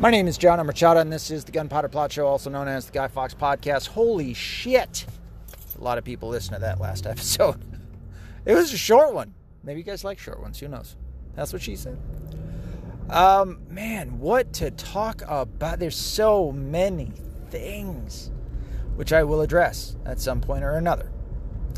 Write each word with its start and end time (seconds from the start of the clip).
My 0.00 0.10
name 0.10 0.28
is 0.28 0.38
John 0.38 0.58
Amorchata, 0.58 0.98
and 1.02 1.12
this 1.12 1.30
is 1.30 1.44
the 1.44 1.52
Gunpowder 1.52 1.90
Plot 1.90 2.10
Show, 2.10 2.26
also 2.26 2.48
known 2.48 2.68
as 2.68 2.86
the 2.86 2.92
Guy 2.92 3.06
Fawkes 3.08 3.34
Podcast. 3.34 3.88
Holy 3.88 4.32
shit! 4.32 5.04
A 5.78 5.84
lot 5.84 5.98
of 5.98 6.04
people 6.04 6.30
listened 6.30 6.54
to 6.54 6.60
that 6.62 6.80
last 6.80 7.06
episode. 7.06 7.62
It 8.46 8.54
was 8.54 8.72
a 8.72 8.78
short 8.78 9.12
one. 9.12 9.34
Maybe 9.62 9.80
you 9.80 9.84
guys 9.84 10.02
like 10.02 10.18
short 10.18 10.40
ones. 10.40 10.58
Who 10.58 10.68
knows? 10.68 10.96
That's 11.34 11.52
what 11.52 11.60
she 11.60 11.76
said. 11.76 11.98
Um, 13.10 13.60
man, 13.68 14.20
what 14.20 14.54
to 14.54 14.70
talk 14.70 15.20
about? 15.28 15.78
There's 15.78 15.98
so 15.98 16.50
many 16.50 17.12
things, 17.50 18.30
which 18.96 19.12
I 19.12 19.22
will 19.24 19.42
address 19.42 19.96
at 20.06 20.18
some 20.18 20.40
point 20.40 20.64
or 20.64 20.76
another. 20.76 21.12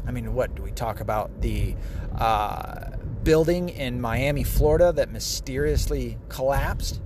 I 0.07 0.13
mean, 0.13 0.33
what 0.33 0.55
do 0.55 0.63
we 0.63 0.71
talk 0.71 1.01
about? 1.01 1.41
The 1.41 1.75
uh, 2.17 2.91
building 3.25 3.69
in 3.69 4.01
Miami, 4.01 4.45
Florida 4.45 4.93
that 4.93 5.11
mysteriously 5.11 6.19
collapsed? 6.29 7.01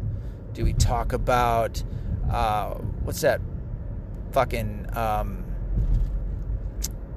Do 0.57 0.65
we 0.65 0.73
talk 0.73 1.13
about 1.13 1.83
uh, 2.33 2.71
what's 3.05 3.21
that 3.21 3.43
fucking 4.33 4.87
um, 4.97 5.45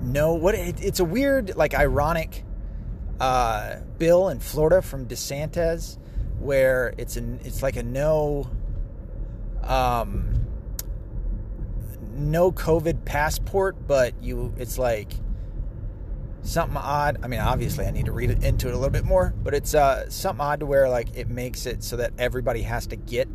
no? 0.01 0.33
What 0.33 0.55
it, 0.55 0.83
it's 0.83 0.99
a 0.99 1.05
weird, 1.05 1.55
like, 1.55 1.73
ironic 1.73 2.43
uh, 3.17 3.77
bill 3.97 4.27
in 4.27 4.41
Florida 4.41 4.81
from 4.81 5.07
DeSantis 5.07 5.97
where 6.39 6.93
it's 6.97 7.15
an 7.15 7.39
it's 7.45 7.63
like 7.63 7.77
a 7.77 7.83
no 7.83 8.49
um 9.63 10.45
no 12.11 12.51
COVID 12.51 13.05
passport, 13.05 13.87
but 13.87 14.21
you 14.21 14.53
it's 14.57 14.77
like 14.77 15.13
something 16.43 16.77
odd. 16.77 17.17
I 17.23 17.27
mean, 17.27 17.39
obviously, 17.39 17.85
I 17.85 17.91
need 17.91 18.05
to 18.05 18.11
read 18.11 18.43
into 18.43 18.67
it 18.67 18.73
a 18.73 18.77
little 18.77 18.89
bit 18.89 19.05
more, 19.05 19.33
but 19.43 19.53
it's 19.53 19.73
uh, 19.73 20.09
something 20.09 20.41
odd 20.41 20.61
to 20.61 20.65
where 20.65 20.89
like 20.89 21.15
it 21.15 21.29
makes 21.29 21.65
it 21.65 21.83
so 21.83 21.97
that 21.97 22.13
everybody 22.17 22.61
has 22.63 22.87
to 22.87 22.95
get 22.95 23.27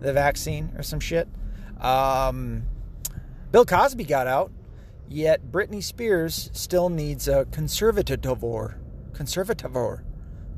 the 0.00 0.12
vaccine 0.12 0.72
or 0.76 0.82
some 0.82 1.00
shit. 1.00 1.28
Um, 1.80 2.64
Bill 3.52 3.64
Cosby 3.64 4.04
got 4.04 4.26
out, 4.26 4.52
yet 5.08 5.50
Britney 5.50 5.82
Spears 5.82 6.50
still 6.52 6.88
needs 6.88 7.28
a 7.28 7.46
conservativor, 7.46 8.74
conservativor, 9.12 10.02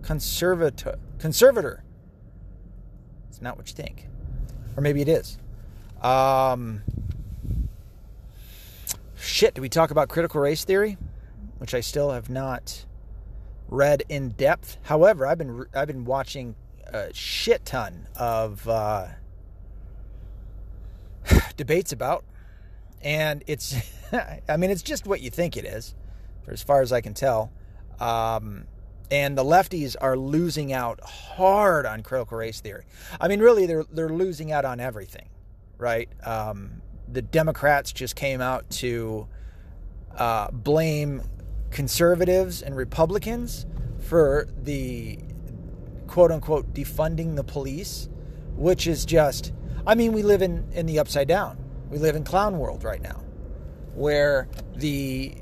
conservator, 0.03 0.99
conservator. 1.19 1.85
It's 3.29 3.41
not 3.41 3.57
what 3.57 3.69
you 3.69 3.75
think, 3.75 4.09
or 4.77 4.81
maybe 4.83 5.01
it 5.03 5.09
is. 5.09 5.39
Um, 6.03 6.83
shit. 9.17 9.55
Do 9.55 9.63
we 9.63 9.69
talk 9.69 9.91
about 9.91 10.09
critical 10.09 10.41
race 10.41 10.65
theory? 10.65 10.97
Which 11.61 11.75
I 11.75 11.81
still 11.81 12.11
have 12.11 12.31
not 12.31 12.87
read 13.69 14.03
in 14.09 14.31
depth. 14.31 14.79
However, 14.83 15.27
I've 15.27 15.37
been 15.37 15.67
I've 15.75 15.87
been 15.87 16.07
watching 16.07 16.57
a 16.87 17.13
shit 17.13 17.67
ton 17.67 18.09
of 18.17 18.67
uh, 18.67 19.09
debates 21.59 21.93
about, 21.93 22.25
and 23.03 23.45
it's 23.47 23.77
I 24.49 24.57
mean 24.57 24.71
it's 24.71 24.83
just 24.83 25.07
what 25.07 25.21
you 25.21 25.29
think 25.29 25.59
it 25.59 25.67
is, 25.67 25.95
as 26.49 26.63
far 26.63 26.81
as 26.81 26.93
I 26.93 27.03
can 27.03 27.13
tell. 27.13 27.53
Um, 28.01 28.67
and 29.11 29.37
the 29.37 29.45
lefties 29.45 29.97
are 30.01 30.17
losing 30.17 30.73
out 30.73 31.01
hard 31.03 31.85
on 31.85 32.03
critical 32.03 32.39
race 32.39 32.61
theory. 32.61 32.85
I 33.21 33.29
mean, 33.29 33.41
really, 33.41 33.67
they're 33.67 33.85
they're 33.85 34.09
losing 34.09 34.51
out 34.51 34.65
on 34.65 34.81
everything, 34.81 35.29
right? 35.77 36.09
Um, 36.25 36.81
the 37.07 37.21
Democrats 37.21 37.93
just 37.93 38.17
came 38.17 38.41
out 38.41 38.71
to 38.71 39.29
uh, 40.17 40.51
blame 40.53 41.23
conservatives 41.71 42.63
and 42.63 42.77
Republicans 42.77 43.67
for 43.99 44.49
the 44.63 45.19
quote 46.07 46.33
unquote 46.33 46.75
defunding 46.75 47.37
the 47.37 47.45
police, 47.45 48.09
which 48.57 48.87
is 48.87 49.05
just, 49.05 49.53
I 49.87 49.95
mean, 49.95 50.13
we 50.13 50.23
live 50.23 50.43
in, 50.43 50.69
in 50.73 50.87
the 50.87 50.99
upside 50.99 51.29
down. 51.29 51.59
We 51.89 51.99
live 51.99 52.17
in 52.17 52.25
clown 52.25 52.59
world 52.59 52.85
right 52.85 53.03
now, 53.03 53.23
where 53.95 54.49
the 54.75 55.35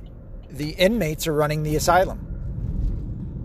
the 0.50 0.70
inmates 0.70 1.26
are 1.26 1.34
running 1.34 1.62
the 1.62 1.76
asylum. 1.76 2.24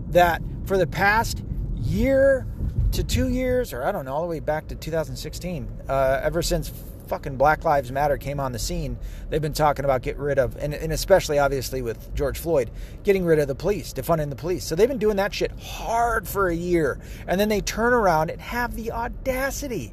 That 0.08 0.42
for 0.64 0.78
the 0.78 0.86
past 0.86 1.42
year 1.76 2.46
to 2.92 3.04
two 3.04 3.28
years, 3.28 3.72
or 3.72 3.84
I 3.84 3.92
don't 3.92 4.06
know, 4.06 4.14
all 4.14 4.22
the 4.22 4.28
way 4.28 4.40
back 4.40 4.68
to 4.68 4.74
2016, 4.74 5.68
uh, 5.88 6.20
ever 6.22 6.40
since 6.40 6.72
fucking 7.04 7.36
Black 7.36 7.64
Lives 7.64 7.92
Matter 7.92 8.16
came 8.16 8.40
on 8.40 8.52
the 8.52 8.58
scene, 8.58 8.98
they've 9.30 9.42
been 9.42 9.52
talking 9.52 9.84
about 9.84 10.02
getting 10.02 10.22
rid 10.22 10.38
of, 10.38 10.56
and, 10.56 10.74
and 10.74 10.92
especially 10.92 11.38
obviously 11.38 11.82
with 11.82 12.14
George 12.14 12.38
Floyd, 12.38 12.70
getting 13.02 13.24
rid 13.24 13.38
of 13.38 13.48
the 13.48 13.54
police, 13.54 13.92
defunding 13.92 14.30
the 14.30 14.36
police. 14.36 14.64
So 14.64 14.74
they've 14.74 14.88
been 14.88 14.98
doing 14.98 15.16
that 15.16 15.34
shit 15.34 15.52
hard 15.60 16.26
for 16.26 16.48
a 16.48 16.54
year. 16.54 16.98
And 17.26 17.40
then 17.40 17.48
they 17.48 17.60
turn 17.60 17.92
around 17.92 18.30
and 18.30 18.40
have 18.40 18.74
the 18.74 18.92
audacity 18.92 19.92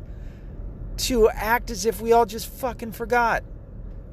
to 0.98 1.30
act 1.30 1.72
as 1.72 1.86
if 1.86 2.02
we 2.02 2.12
all 2.12 2.26
just 2.26 2.48
fucking 2.48 2.92
forgot. 2.92 3.44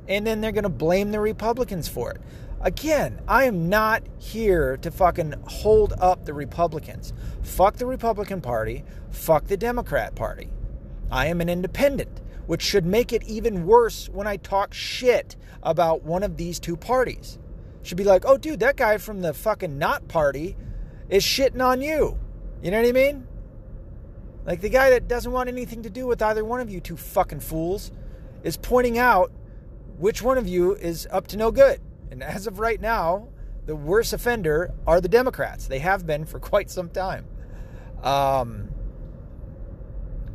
And 0.08 0.26
then 0.26 0.40
they're 0.40 0.52
going 0.52 0.62
to 0.62 0.70
blame 0.70 1.12
the 1.12 1.20
Republicans 1.20 1.86
for 1.86 2.10
it. 2.12 2.20
Again, 2.60 3.20
I 3.28 3.44
am 3.44 3.68
not 3.68 4.02
here 4.18 4.76
to 4.78 4.90
fucking 4.90 5.34
hold 5.46 5.92
up 6.00 6.24
the 6.24 6.34
Republicans. 6.34 7.12
Fuck 7.42 7.76
the 7.76 7.86
Republican 7.86 8.40
Party. 8.40 8.84
Fuck 9.10 9.46
the 9.46 9.56
Democrat 9.56 10.16
Party. 10.16 10.50
I 11.10 11.26
am 11.26 11.40
an 11.40 11.48
independent 11.48 12.20
which 12.48 12.62
should 12.62 12.86
make 12.86 13.12
it 13.12 13.22
even 13.24 13.66
worse 13.66 14.08
when 14.08 14.26
I 14.26 14.38
talk 14.38 14.72
shit 14.72 15.36
about 15.62 16.02
one 16.02 16.22
of 16.22 16.38
these 16.38 16.58
two 16.58 16.78
parties. 16.78 17.38
Should 17.82 17.98
be 17.98 18.04
like, 18.04 18.24
oh, 18.24 18.38
dude, 18.38 18.60
that 18.60 18.74
guy 18.74 18.96
from 18.96 19.20
the 19.20 19.34
fucking 19.34 19.76
not 19.76 20.08
party 20.08 20.56
is 21.10 21.22
shitting 21.22 21.62
on 21.62 21.82
you. 21.82 22.18
You 22.62 22.70
know 22.70 22.80
what 22.80 22.88
I 22.88 22.92
mean? 22.92 23.28
Like 24.46 24.62
the 24.62 24.70
guy 24.70 24.88
that 24.88 25.08
doesn't 25.08 25.30
want 25.30 25.50
anything 25.50 25.82
to 25.82 25.90
do 25.90 26.06
with 26.06 26.22
either 26.22 26.42
one 26.42 26.60
of 26.60 26.70
you 26.70 26.80
two 26.80 26.96
fucking 26.96 27.40
fools 27.40 27.92
is 28.42 28.56
pointing 28.56 28.96
out 28.96 29.30
which 29.98 30.22
one 30.22 30.38
of 30.38 30.48
you 30.48 30.74
is 30.74 31.06
up 31.10 31.26
to 31.26 31.36
no 31.36 31.50
good. 31.50 31.82
And 32.10 32.22
as 32.22 32.46
of 32.46 32.60
right 32.60 32.80
now, 32.80 33.28
the 33.66 33.76
worst 33.76 34.14
offender 34.14 34.72
are 34.86 35.02
the 35.02 35.08
Democrats. 35.08 35.66
They 35.66 35.80
have 35.80 36.06
been 36.06 36.24
for 36.24 36.40
quite 36.40 36.70
some 36.70 36.88
time. 36.88 37.26
Um, 38.02 38.70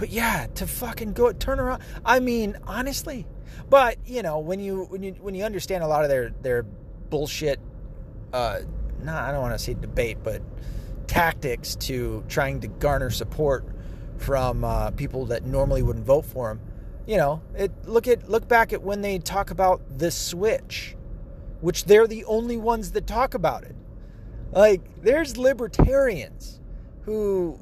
but 0.04 0.10
yeah, 0.10 0.48
to 0.56 0.68
fucking 0.68 1.14
go 1.14 1.32
turn 1.32 1.62
around. 1.62 1.82
I 2.04 2.20
mean, 2.20 2.58
honestly. 2.68 3.26
But 3.70 3.98
you 4.06 4.22
know, 4.22 4.40
when 4.40 4.60
you 4.60 4.84
when 4.90 5.02
you 5.02 5.14
when 5.14 5.34
you 5.34 5.46
understand 5.46 5.82
a 5.82 5.88
lot 5.88 6.04
of 6.04 6.10
their 6.10 6.32
their 6.42 6.64
bullshit, 6.64 7.58
uh, 8.34 8.60
nah, 9.02 9.26
I 9.26 9.32
don't 9.32 9.40
want 9.40 9.54
to 9.54 9.60
say 9.60 9.76
debate, 9.76 10.18
but 10.22 10.42
tactics 11.08 11.78
to 11.88 12.22
trying 12.28 12.60
to 12.60 12.68
garner 12.68 13.12
support 13.12 13.66
from 14.18 14.66
uh, 14.66 14.92
people 14.92 15.28
that 15.28 15.46
normally 15.46 15.84
wouldn't 15.84 16.06
vote 16.06 16.26
for 16.26 16.50
them. 16.50 16.60
You 17.08 17.16
know, 17.16 17.42
it 17.56 17.72
look 17.86 18.10
at 18.10 18.28
look 18.28 18.46
back 18.46 18.74
at 18.74 18.84
when 18.84 19.00
they 19.00 19.20
talk 19.20 19.52
about 19.52 20.00
the 20.00 20.12
switch, 20.12 20.98
which 21.62 21.86
they're 21.86 22.08
the 22.08 22.26
only 22.26 22.58
ones 22.58 22.92
that 22.92 23.08
talk 23.08 23.36
about 23.36 23.64
it. 23.64 23.76
Like, 24.52 24.82
there's 25.02 25.38
libertarians 25.38 26.60
who 27.06 27.58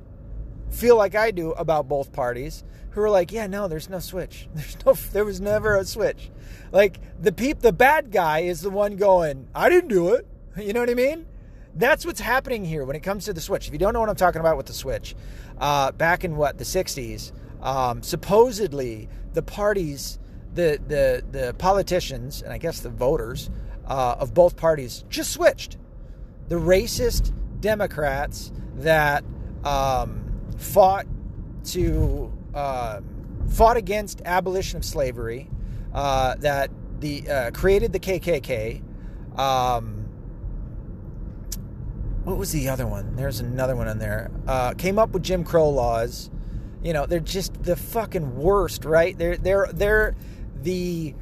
feel 0.71 0.97
like 0.97 1.15
I 1.15 1.31
do 1.31 1.51
about 1.51 1.87
both 1.87 2.11
parties 2.11 2.63
who 2.91 3.01
are 3.01 3.09
like, 3.09 3.31
yeah, 3.31 3.47
no, 3.47 3.67
there's 3.67 3.89
no 3.89 3.99
switch. 3.99 4.49
There's 4.53 4.77
no, 4.85 4.93
there 4.93 5.23
was 5.25 5.39
never 5.39 5.77
a 5.77 5.85
switch. 5.85 6.29
Like 6.71 6.99
the 7.21 7.31
peep, 7.31 7.59
the 7.59 7.71
bad 7.71 8.11
guy 8.11 8.39
is 8.39 8.61
the 8.61 8.69
one 8.69 8.97
going, 8.97 9.47
I 9.55 9.69
didn't 9.69 9.89
do 9.89 10.13
it. 10.13 10.27
You 10.57 10.73
know 10.73 10.81
what 10.81 10.89
I 10.89 10.95
mean? 10.95 11.25
That's 11.75 12.05
what's 12.05 12.19
happening 12.19 12.65
here 12.65 12.83
when 12.83 12.97
it 12.97 13.03
comes 13.03 13.23
to 13.25 13.33
the 13.33 13.39
switch. 13.39 13.67
If 13.67 13.73
you 13.73 13.79
don't 13.79 13.93
know 13.93 14.01
what 14.01 14.09
I'm 14.09 14.17
talking 14.17 14.41
about 14.41 14.57
with 14.57 14.65
the 14.65 14.73
switch, 14.73 15.15
uh, 15.59 15.93
back 15.93 16.25
in 16.25 16.35
what 16.35 16.57
the 16.57 16.65
'60s, 16.65 17.31
um, 17.61 18.03
supposedly 18.03 19.07
the 19.31 19.41
parties, 19.41 20.19
the 20.53 20.77
the 20.85 21.23
the 21.31 21.53
politicians, 21.53 22.41
and 22.41 22.51
I 22.51 22.57
guess 22.57 22.81
the 22.81 22.89
voters 22.89 23.49
uh, 23.87 24.15
of 24.19 24.33
both 24.33 24.57
parties 24.57 25.05
just 25.07 25.31
switched. 25.31 25.77
The 26.49 26.55
racist 26.55 27.31
Democrats 27.61 28.51
that 28.75 29.23
um, 29.63 30.30
fought 30.61 31.05
to 31.65 32.31
uh, 32.53 33.01
fought 33.49 33.77
against 33.77 34.21
abolition 34.25 34.77
of 34.77 34.85
slavery, 34.85 35.49
uh, 35.93 36.35
that 36.35 36.71
the 36.99 37.27
uh, 37.29 37.51
created 37.51 37.93
the 37.93 37.99
KKK. 37.99 38.81
Um, 39.37 39.97
what 42.23 42.37
was 42.37 42.51
the 42.51 42.69
other 42.69 42.85
one? 42.85 43.15
There's 43.15 43.39
another 43.39 43.75
one 43.75 43.87
in 43.87 43.97
there. 43.97 44.29
Uh, 44.47 44.73
came 44.73 44.99
up 44.99 45.11
with 45.11 45.23
Jim 45.23 45.43
Crow 45.43 45.69
laws. 45.69 46.29
You 46.83 46.93
know, 46.93 47.05
they're 47.05 47.19
just 47.19 47.63
the 47.63 47.75
fucking 47.75 48.37
worst, 48.37 48.85
right? 48.85 49.17
They're 49.17 49.37
they're 49.37 49.69
they're 49.73 50.15
the 50.61 51.15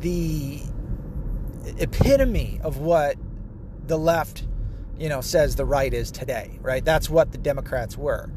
the 0.00 0.62
epitome 1.78 2.60
of 2.62 2.78
what 2.78 3.16
the 3.86 3.98
left 3.98 4.44
you 4.98 5.08
know, 5.08 5.20
says 5.20 5.56
the 5.56 5.64
right 5.64 5.92
is 5.92 6.10
today, 6.10 6.58
right? 6.60 6.84
That's 6.84 7.10
what 7.10 7.32
the 7.32 7.38
Democrats 7.38 7.96
were. 7.96 8.30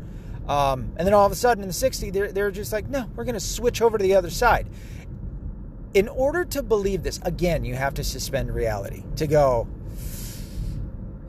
Um, 0.47 0.93
and 0.97 1.07
then 1.07 1.13
all 1.13 1.25
of 1.25 1.31
a 1.31 1.35
sudden 1.35 1.63
in 1.63 1.67
the 1.67 1.73
60s, 1.73 2.13
they're, 2.13 2.31
they're 2.31 2.51
just 2.51 2.71
like, 2.71 2.87
no, 2.87 3.09
we're 3.15 3.23
going 3.23 3.33
to 3.33 3.39
switch 3.39 3.81
over 3.81 3.97
to 3.97 4.03
the 4.03 4.15
other 4.15 4.29
side. 4.29 4.67
In 5.93 6.07
order 6.07 6.45
to 6.45 6.61
believe 6.61 7.03
this, 7.03 7.19
again, 7.23 7.65
you 7.65 7.75
have 7.75 7.93
to 7.95 8.03
suspend 8.03 8.53
reality 8.53 9.03
to 9.15 9.27
go, 9.27 9.67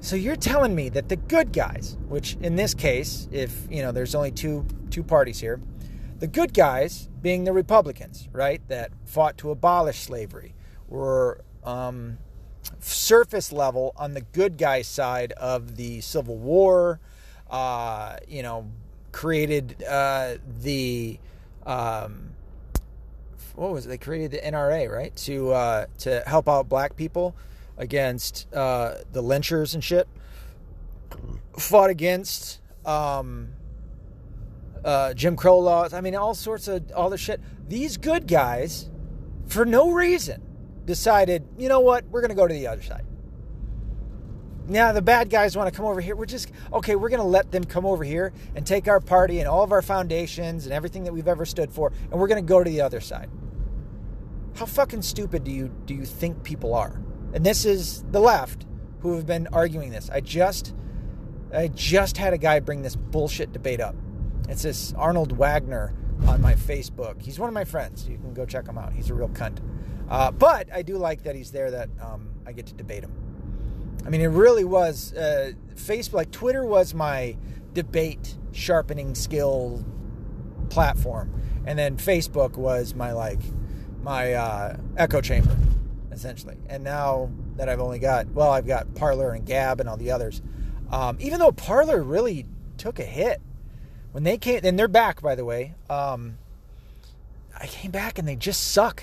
so 0.00 0.14
you're 0.14 0.36
telling 0.36 0.74
me 0.74 0.88
that 0.90 1.08
the 1.08 1.16
good 1.16 1.52
guys, 1.52 1.96
which 2.08 2.36
in 2.40 2.54
this 2.54 2.74
case, 2.74 3.28
if, 3.32 3.66
you 3.68 3.82
know, 3.82 3.90
there's 3.90 4.14
only 4.14 4.30
two, 4.30 4.64
two 4.90 5.02
parties 5.02 5.40
here, 5.40 5.60
The 6.18 6.26
good 6.28 6.54
guys 6.54 7.08
being 7.20 7.44
the 7.44 7.52
Republicans, 7.52 8.28
right, 8.32 8.62
that 8.68 8.92
fought 9.04 9.36
to 9.38 9.50
abolish 9.50 9.98
slavery, 9.98 10.54
were 10.88 11.42
um, 11.64 12.18
surface 12.80 13.52
level 13.52 13.92
on 13.96 14.14
the 14.14 14.20
good 14.20 14.56
guy 14.56 14.82
side 14.82 15.32
of 15.32 15.76
the 15.76 16.00
Civil 16.00 16.36
War, 16.36 17.00
uh, 17.50 18.16
you 18.28 18.42
know, 18.42 18.70
created 19.12 19.82
uh, 19.84 20.36
the. 20.60 21.18
Um, 21.64 22.30
what 23.54 23.72
was 23.72 23.86
it? 23.86 23.88
They 23.88 23.98
created 23.98 24.30
the 24.30 24.38
NRA, 24.38 24.90
right, 24.90 25.16
to 25.16 25.52
uh, 25.52 25.86
to 25.98 26.22
help 26.26 26.48
out 26.48 26.68
black 26.68 26.96
people 26.96 27.34
against 27.78 28.52
uh, 28.54 28.96
the 29.12 29.22
lynchers 29.22 29.74
and 29.74 29.82
shit. 29.82 30.06
Fought 31.58 31.90
against 31.90 32.60
um, 32.84 33.48
uh, 34.84 35.14
Jim 35.14 35.36
Crow 35.36 35.58
laws. 35.58 35.92
I 35.92 36.00
mean, 36.00 36.14
all 36.14 36.34
sorts 36.34 36.68
of 36.68 36.90
all 36.94 37.10
the 37.10 37.18
shit. 37.18 37.40
These 37.68 37.96
good 37.96 38.26
guys, 38.28 38.88
for 39.46 39.64
no 39.64 39.90
reason, 39.90 40.45
decided, 40.86 41.46
you 41.58 41.68
know 41.68 41.80
what, 41.80 42.06
we're 42.06 42.20
going 42.20 42.30
to 42.30 42.36
go 42.36 42.46
to 42.46 42.54
the 42.54 42.66
other 42.66 42.82
side. 42.82 43.04
Now 44.68 44.92
the 44.92 45.02
bad 45.02 45.30
guys 45.30 45.56
want 45.56 45.72
to 45.72 45.76
come 45.76 45.86
over 45.86 46.00
here. 46.00 46.16
We're 46.16 46.26
just 46.26 46.50
okay. 46.72 46.96
We're 46.96 47.08
going 47.08 47.20
to 47.20 47.26
let 47.26 47.52
them 47.52 47.62
come 47.62 47.86
over 47.86 48.02
here 48.02 48.32
and 48.56 48.66
take 48.66 48.88
our 48.88 48.98
party 48.98 49.38
and 49.38 49.48
all 49.48 49.62
of 49.62 49.70
our 49.70 49.82
foundations 49.82 50.64
and 50.64 50.72
everything 50.72 51.04
that 51.04 51.12
we've 51.12 51.28
ever 51.28 51.44
stood 51.44 51.72
for, 51.72 51.92
and 52.10 52.18
we're 52.18 52.26
going 52.26 52.42
to 52.42 52.48
go 52.48 52.64
to 52.64 52.68
the 52.68 52.80
other 52.80 53.00
side. 53.00 53.30
How 54.56 54.66
fucking 54.66 55.02
stupid 55.02 55.44
do 55.44 55.52
you 55.52 55.68
do 55.84 55.94
you 55.94 56.04
think 56.04 56.42
people 56.42 56.74
are? 56.74 57.00
And 57.32 57.46
this 57.46 57.64
is 57.64 58.02
the 58.10 58.18
left 58.18 58.66
who 59.00 59.14
have 59.14 59.26
been 59.26 59.46
arguing 59.52 59.90
this. 59.90 60.10
I 60.10 60.20
just 60.20 60.74
I 61.54 61.68
just 61.68 62.16
had 62.16 62.32
a 62.32 62.38
guy 62.38 62.58
bring 62.58 62.82
this 62.82 62.96
bullshit 62.96 63.52
debate 63.52 63.80
up. 63.80 63.94
It's 64.48 64.62
this 64.62 64.92
Arnold 64.94 65.30
Wagner 65.32 65.94
on 66.26 66.40
my 66.40 66.54
Facebook. 66.54 67.22
He's 67.22 67.38
one 67.38 67.48
of 67.48 67.54
my 67.54 67.64
friends. 67.64 68.08
You 68.08 68.16
can 68.18 68.34
go 68.34 68.44
check 68.44 68.66
him 68.66 68.78
out. 68.78 68.92
He's 68.92 69.10
a 69.10 69.14
real 69.14 69.28
cunt. 69.28 69.58
Uh, 70.08 70.30
but 70.30 70.68
I 70.72 70.82
do 70.82 70.96
like 70.96 71.24
that 71.24 71.34
he's 71.34 71.50
there. 71.50 71.70
That 71.70 71.88
um, 72.00 72.28
I 72.46 72.52
get 72.52 72.66
to 72.66 72.74
debate 72.74 73.02
him. 73.02 73.12
I 74.04 74.10
mean, 74.10 74.20
it 74.20 74.28
really 74.28 74.64
was 74.64 75.12
uh, 75.14 75.52
Facebook. 75.74 76.14
Like 76.14 76.30
Twitter 76.30 76.64
was 76.64 76.94
my 76.94 77.36
debate 77.74 78.36
sharpening 78.52 79.14
skill 79.14 79.84
platform, 80.70 81.32
and 81.66 81.78
then 81.78 81.96
Facebook 81.96 82.56
was 82.56 82.94
my 82.94 83.12
like 83.12 83.40
my 84.02 84.34
uh, 84.34 84.76
echo 84.96 85.20
chamber, 85.20 85.56
essentially. 86.12 86.56
And 86.68 86.84
now 86.84 87.30
that 87.56 87.68
I've 87.68 87.80
only 87.80 87.98
got 87.98 88.28
well, 88.28 88.50
I've 88.50 88.66
got 88.66 88.94
Parler 88.94 89.32
and 89.32 89.44
Gab 89.44 89.80
and 89.80 89.88
all 89.88 89.96
the 89.96 90.12
others. 90.12 90.40
Um, 90.90 91.16
even 91.20 91.40
though 91.40 91.50
Parler 91.50 92.00
really 92.02 92.46
took 92.76 93.00
a 93.00 93.04
hit 93.04 93.40
when 94.12 94.22
they 94.22 94.38
came, 94.38 94.60
and 94.62 94.78
they're 94.78 94.88
back 94.88 95.20
by 95.20 95.34
the 95.34 95.44
way. 95.44 95.74
Um, 95.90 96.38
I 97.58 97.66
came 97.66 97.90
back 97.90 98.18
and 98.18 98.28
they 98.28 98.36
just 98.36 98.72
suck. 98.72 99.02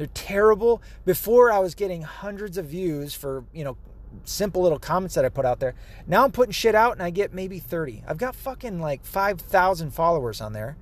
They're 0.00 0.06
terrible. 0.14 0.80
Before 1.04 1.52
I 1.52 1.58
was 1.58 1.74
getting 1.74 2.00
hundreds 2.00 2.56
of 2.56 2.64
views 2.64 3.12
for, 3.12 3.44
you 3.52 3.64
know, 3.64 3.76
simple 4.24 4.62
little 4.62 4.78
comments 4.78 5.14
that 5.14 5.26
I 5.26 5.28
put 5.28 5.44
out 5.44 5.60
there. 5.60 5.74
Now 6.06 6.24
I'm 6.24 6.32
putting 6.32 6.52
shit 6.52 6.74
out 6.74 6.92
and 6.92 7.02
I 7.02 7.10
get 7.10 7.34
maybe 7.34 7.58
30. 7.58 8.04
I've 8.08 8.16
got 8.16 8.34
fucking 8.34 8.80
like 8.80 9.04
5,000 9.04 9.90
followers 9.90 10.40
on 10.40 10.54
there. 10.54 10.78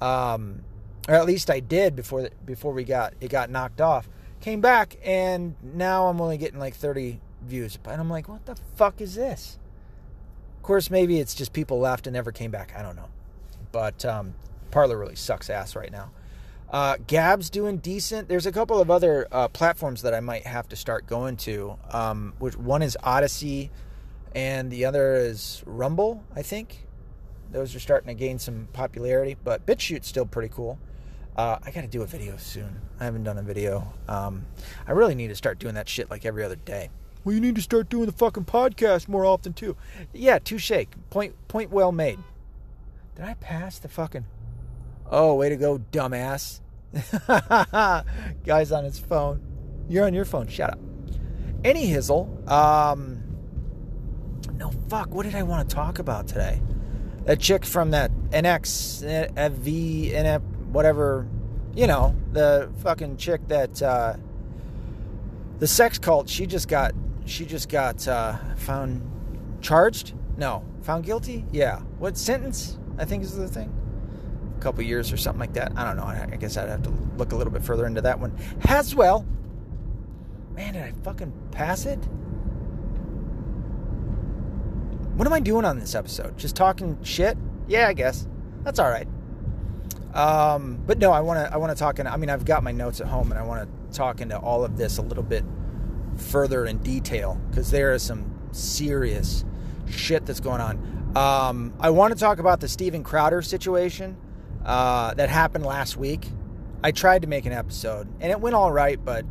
Um, 0.00 0.62
or 1.08 1.16
at 1.16 1.26
least 1.26 1.50
I 1.50 1.58
did 1.58 1.96
before 1.96 2.30
before 2.44 2.72
we 2.72 2.84
got 2.84 3.14
it 3.20 3.32
got 3.32 3.50
knocked 3.50 3.80
off. 3.80 4.08
Came 4.40 4.60
back 4.60 4.96
and 5.04 5.56
now 5.60 6.06
I'm 6.06 6.20
only 6.20 6.38
getting 6.38 6.60
like 6.60 6.76
30 6.76 7.20
views. 7.42 7.80
And 7.84 8.00
I'm 8.00 8.08
like, 8.08 8.28
what 8.28 8.46
the 8.46 8.54
fuck 8.76 9.00
is 9.00 9.16
this? 9.16 9.58
Of 10.58 10.62
course, 10.62 10.88
maybe 10.88 11.18
it's 11.18 11.34
just 11.34 11.52
people 11.52 11.80
left 11.80 12.06
and 12.06 12.14
never 12.14 12.30
came 12.30 12.52
back. 12.52 12.74
I 12.76 12.82
don't 12.82 12.94
know. 12.94 13.08
But 13.72 14.04
um, 14.04 14.34
Parler 14.70 14.96
really 14.96 15.16
sucks 15.16 15.50
ass 15.50 15.74
right 15.74 15.90
now. 15.90 16.12
Uh, 16.70 16.96
Gab's 17.06 17.50
doing 17.50 17.78
decent. 17.78 18.28
There's 18.28 18.46
a 18.46 18.52
couple 18.52 18.80
of 18.80 18.90
other 18.90 19.26
uh, 19.32 19.48
platforms 19.48 20.02
that 20.02 20.14
I 20.14 20.20
might 20.20 20.46
have 20.46 20.68
to 20.68 20.76
start 20.76 21.06
going 21.06 21.36
to. 21.38 21.76
Um, 21.90 22.34
which 22.38 22.56
one 22.56 22.82
is 22.82 22.96
Odysee, 23.02 23.70
and 24.34 24.70
the 24.70 24.84
other 24.84 25.14
is 25.14 25.62
Rumble. 25.66 26.22
I 26.34 26.42
think 26.42 26.86
those 27.50 27.74
are 27.74 27.80
starting 27.80 28.08
to 28.08 28.14
gain 28.14 28.38
some 28.38 28.68
popularity. 28.72 29.36
But 29.42 29.66
BitChute's 29.66 30.06
still 30.06 30.26
pretty 30.26 30.52
cool. 30.54 30.78
Uh, 31.36 31.58
I 31.64 31.70
got 31.70 31.80
to 31.82 31.88
do 31.88 32.02
a 32.02 32.06
video 32.06 32.36
soon. 32.36 32.80
I 33.00 33.04
haven't 33.04 33.24
done 33.24 33.38
a 33.38 33.42
video. 33.42 33.92
Um, 34.08 34.46
I 34.86 34.92
really 34.92 35.14
need 35.14 35.28
to 35.28 35.36
start 35.36 35.58
doing 35.58 35.74
that 35.74 35.88
shit 35.88 36.10
like 36.10 36.24
every 36.24 36.44
other 36.44 36.56
day. 36.56 36.90
Well, 37.24 37.34
you 37.34 37.40
need 37.40 37.56
to 37.56 37.62
start 37.62 37.88
doing 37.88 38.06
the 38.06 38.12
fucking 38.12 38.44
podcast 38.44 39.08
more 39.08 39.24
often 39.24 39.52
too. 39.52 39.76
Yeah, 40.12 40.38
touche. 40.38 40.72
Point 41.10 41.34
point 41.48 41.70
well 41.70 41.92
made. 41.92 42.18
Did 43.16 43.24
I 43.24 43.34
pass 43.34 43.78
the 43.78 43.88
fucking? 43.88 44.24
Oh, 45.10 45.34
way 45.34 45.48
to 45.48 45.56
go, 45.56 45.78
dumbass. 45.78 46.60
Guy's 48.46 48.70
on 48.70 48.84
his 48.84 48.98
phone. 48.98 49.40
You're 49.88 50.06
on 50.06 50.14
your 50.14 50.24
phone. 50.24 50.46
Shut 50.46 50.70
up. 50.70 50.78
Any 51.64 51.90
hizzle. 51.90 52.48
Um, 52.48 53.22
no, 54.54 54.70
fuck. 54.88 55.12
What 55.12 55.24
did 55.24 55.34
I 55.34 55.42
want 55.42 55.68
to 55.68 55.74
talk 55.74 55.98
about 55.98 56.28
today? 56.28 56.62
That 57.24 57.40
chick 57.40 57.64
from 57.64 57.90
that 57.90 58.12
NX, 58.30 59.34
FV, 59.34 60.12
NF, 60.12 60.42
whatever. 60.68 61.26
You 61.74 61.88
know, 61.88 62.14
the 62.32 62.70
fucking 62.82 63.16
chick 63.16 63.40
that, 63.48 63.82
uh, 63.82 64.14
the 65.58 65.66
sex 65.66 65.98
cult, 65.98 66.28
she 66.28 66.46
just 66.46 66.68
got, 66.68 66.92
she 67.26 67.44
just 67.46 67.68
got, 67.68 68.06
uh, 68.06 68.36
found 68.56 69.02
charged? 69.60 70.14
No. 70.36 70.64
Found 70.82 71.04
guilty? 71.04 71.44
Yeah. 71.52 71.80
What 71.98 72.16
sentence? 72.16 72.78
I 72.98 73.04
think 73.04 73.22
is 73.22 73.36
the 73.36 73.48
thing 73.48 73.72
couple 74.60 74.82
years 74.82 75.12
or 75.12 75.16
something 75.16 75.40
like 75.40 75.54
that. 75.54 75.72
I 75.76 75.84
don't 75.84 75.96
know. 75.96 76.04
I 76.04 76.36
guess 76.38 76.56
I'd 76.56 76.68
have 76.68 76.82
to 76.82 76.92
look 77.16 77.32
a 77.32 77.36
little 77.36 77.52
bit 77.52 77.62
further 77.62 77.86
into 77.86 78.00
that 78.02 78.18
one. 78.18 78.36
Haswell. 78.60 79.26
Man, 80.54 80.74
did 80.74 80.82
I 80.82 80.92
fucking 81.02 81.32
pass 81.50 81.86
it? 81.86 81.98
What 85.16 85.26
am 85.26 85.32
I 85.32 85.40
doing 85.40 85.64
on 85.64 85.78
this 85.78 85.94
episode? 85.94 86.36
Just 86.38 86.56
talking 86.56 86.98
shit? 87.02 87.36
Yeah, 87.68 87.88
I 87.88 87.92
guess. 87.92 88.26
That's 88.62 88.78
all 88.78 88.88
right. 88.88 89.08
Um, 90.14 90.82
but 90.86 90.98
no, 90.98 91.12
I 91.12 91.20
want 91.20 91.38
to 91.46 91.52
I 91.52 91.56
want 91.56 91.70
to 91.70 91.78
talk 91.78 91.98
in 91.98 92.06
I 92.06 92.16
mean, 92.16 92.30
I've 92.30 92.44
got 92.44 92.62
my 92.62 92.72
notes 92.72 93.00
at 93.00 93.06
home 93.06 93.30
and 93.30 93.38
I 93.38 93.42
want 93.42 93.68
to 93.68 93.96
talk 93.96 94.20
into 94.20 94.38
all 94.38 94.64
of 94.64 94.76
this 94.76 94.98
a 94.98 95.02
little 95.02 95.22
bit 95.22 95.44
further 96.16 96.66
in 96.66 96.78
detail 96.78 97.40
cuz 97.52 97.70
there 97.70 97.92
is 97.92 98.02
some 98.02 98.24
serious 98.52 99.44
shit 99.88 100.26
that's 100.26 100.40
going 100.40 100.60
on. 100.60 101.12
Um, 101.16 101.74
I 101.80 101.90
want 101.90 102.12
to 102.12 102.18
talk 102.18 102.38
about 102.38 102.60
the 102.60 102.68
Steven 102.68 103.02
Crowder 103.02 103.42
situation 103.42 104.16
uh, 104.64 105.14
that 105.14 105.28
happened 105.28 105.64
last 105.64 105.96
week. 105.96 106.28
I 106.82 106.92
tried 106.92 107.22
to 107.22 107.28
make 107.28 107.46
an 107.46 107.52
episode 107.52 108.08
and 108.20 108.30
it 108.30 108.40
went 108.40 108.54
all 108.54 108.72
right, 108.72 109.02
but 109.02 109.24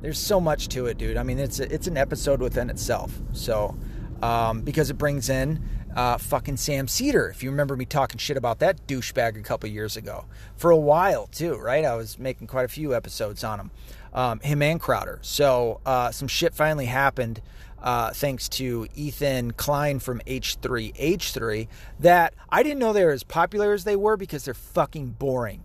there's 0.00 0.18
so 0.18 0.40
much 0.40 0.68
to 0.68 0.86
it, 0.86 0.98
dude. 0.98 1.16
I 1.16 1.22
mean, 1.22 1.38
it's 1.38 1.60
a, 1.60 1.72
it's 1.72 1.86
an 1.86 1.96
episode 1.96 2.40
within 2.40 2.70
itself. 2.70 3.12
So 3.32 3.76
um, 4.22 4.62
because 4.62 4.90
it 4.90 4.94
brings 4.94 5.28
in 5.28 5.62
uh, 5.94 6.18
fucking 6.18 6.58
Sam 6.58 6.86
Seder. 6.88 7.28
If 7.28 7.42
you 7.42 7.50
remember 7.50 7.76
me 7.76 7.86
talking 7.86 8.18
shit 8.18 8.36
about 8.36 8.58
that 8.58 8.86
douchebag 8.86 9.38
a 9.38 9.42
couple 9.42 9.68
years 9.68 9.96
ago, 9.96 10.26
for 10.56 10.70
a 10.70 10.76
while 10.76 11.26
too, 11.26 11.56
right? 11.56 11.84
I 11.84 11.96
was 11.96 12.18
making 12.18 12.46
quite 12.46 12.66
a 12.66 12.68
few 12.68 12.94
episodes 12.94 13.42
on 13.42 13.60
him, 13.60 13.70
um, 14.12 14.40
him 14.40 14.62
and 14.62 14.78
Crowder. 14.78 15.18
So 15.22 15.80
uh, 15.86 16.10
some 16.10 16.28
shit 16.28 16.54
finally 16.54 16.86
happened 16.86 17.40
uh, 17.82 18.10
thanks 18.12 18.48
to 18.48 18.86
Ethan 18.94 19.52
Klein 19.52 19.98
from 19.98 20.20
H3 20.26 20.94
H3 20.96 21.68
that 22.00 22.34
I 22.48 22.62
didn't 22.62 22.78
know 22.78 22.92
they 22.92 23.04
were 23.04 23.12
as 23.12 23.22
popular 23.22 23.72
as 23.72 23.84
they 23.84 23.96
were 23.96 24.16
because 24.16 24.44
they're 24.44 24.54
fucking 24.54 25.16
boring. 25.18 25.64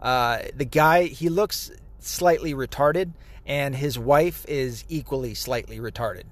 Uh, 0.00 0.38
the 0.56 0.64
guy, 0.64 1.04
he 1.04 1.28
looks 1.28 1.70
slightly 1.98 2.54
retarded, 2.54 3.12
and 3.46 3.76
his 3.76 3.98
wife 3.98 4.44
is 4.48 4.84
equally 4.88 5.34
slightly 5.34 5.78
retarded. 5.78 6.24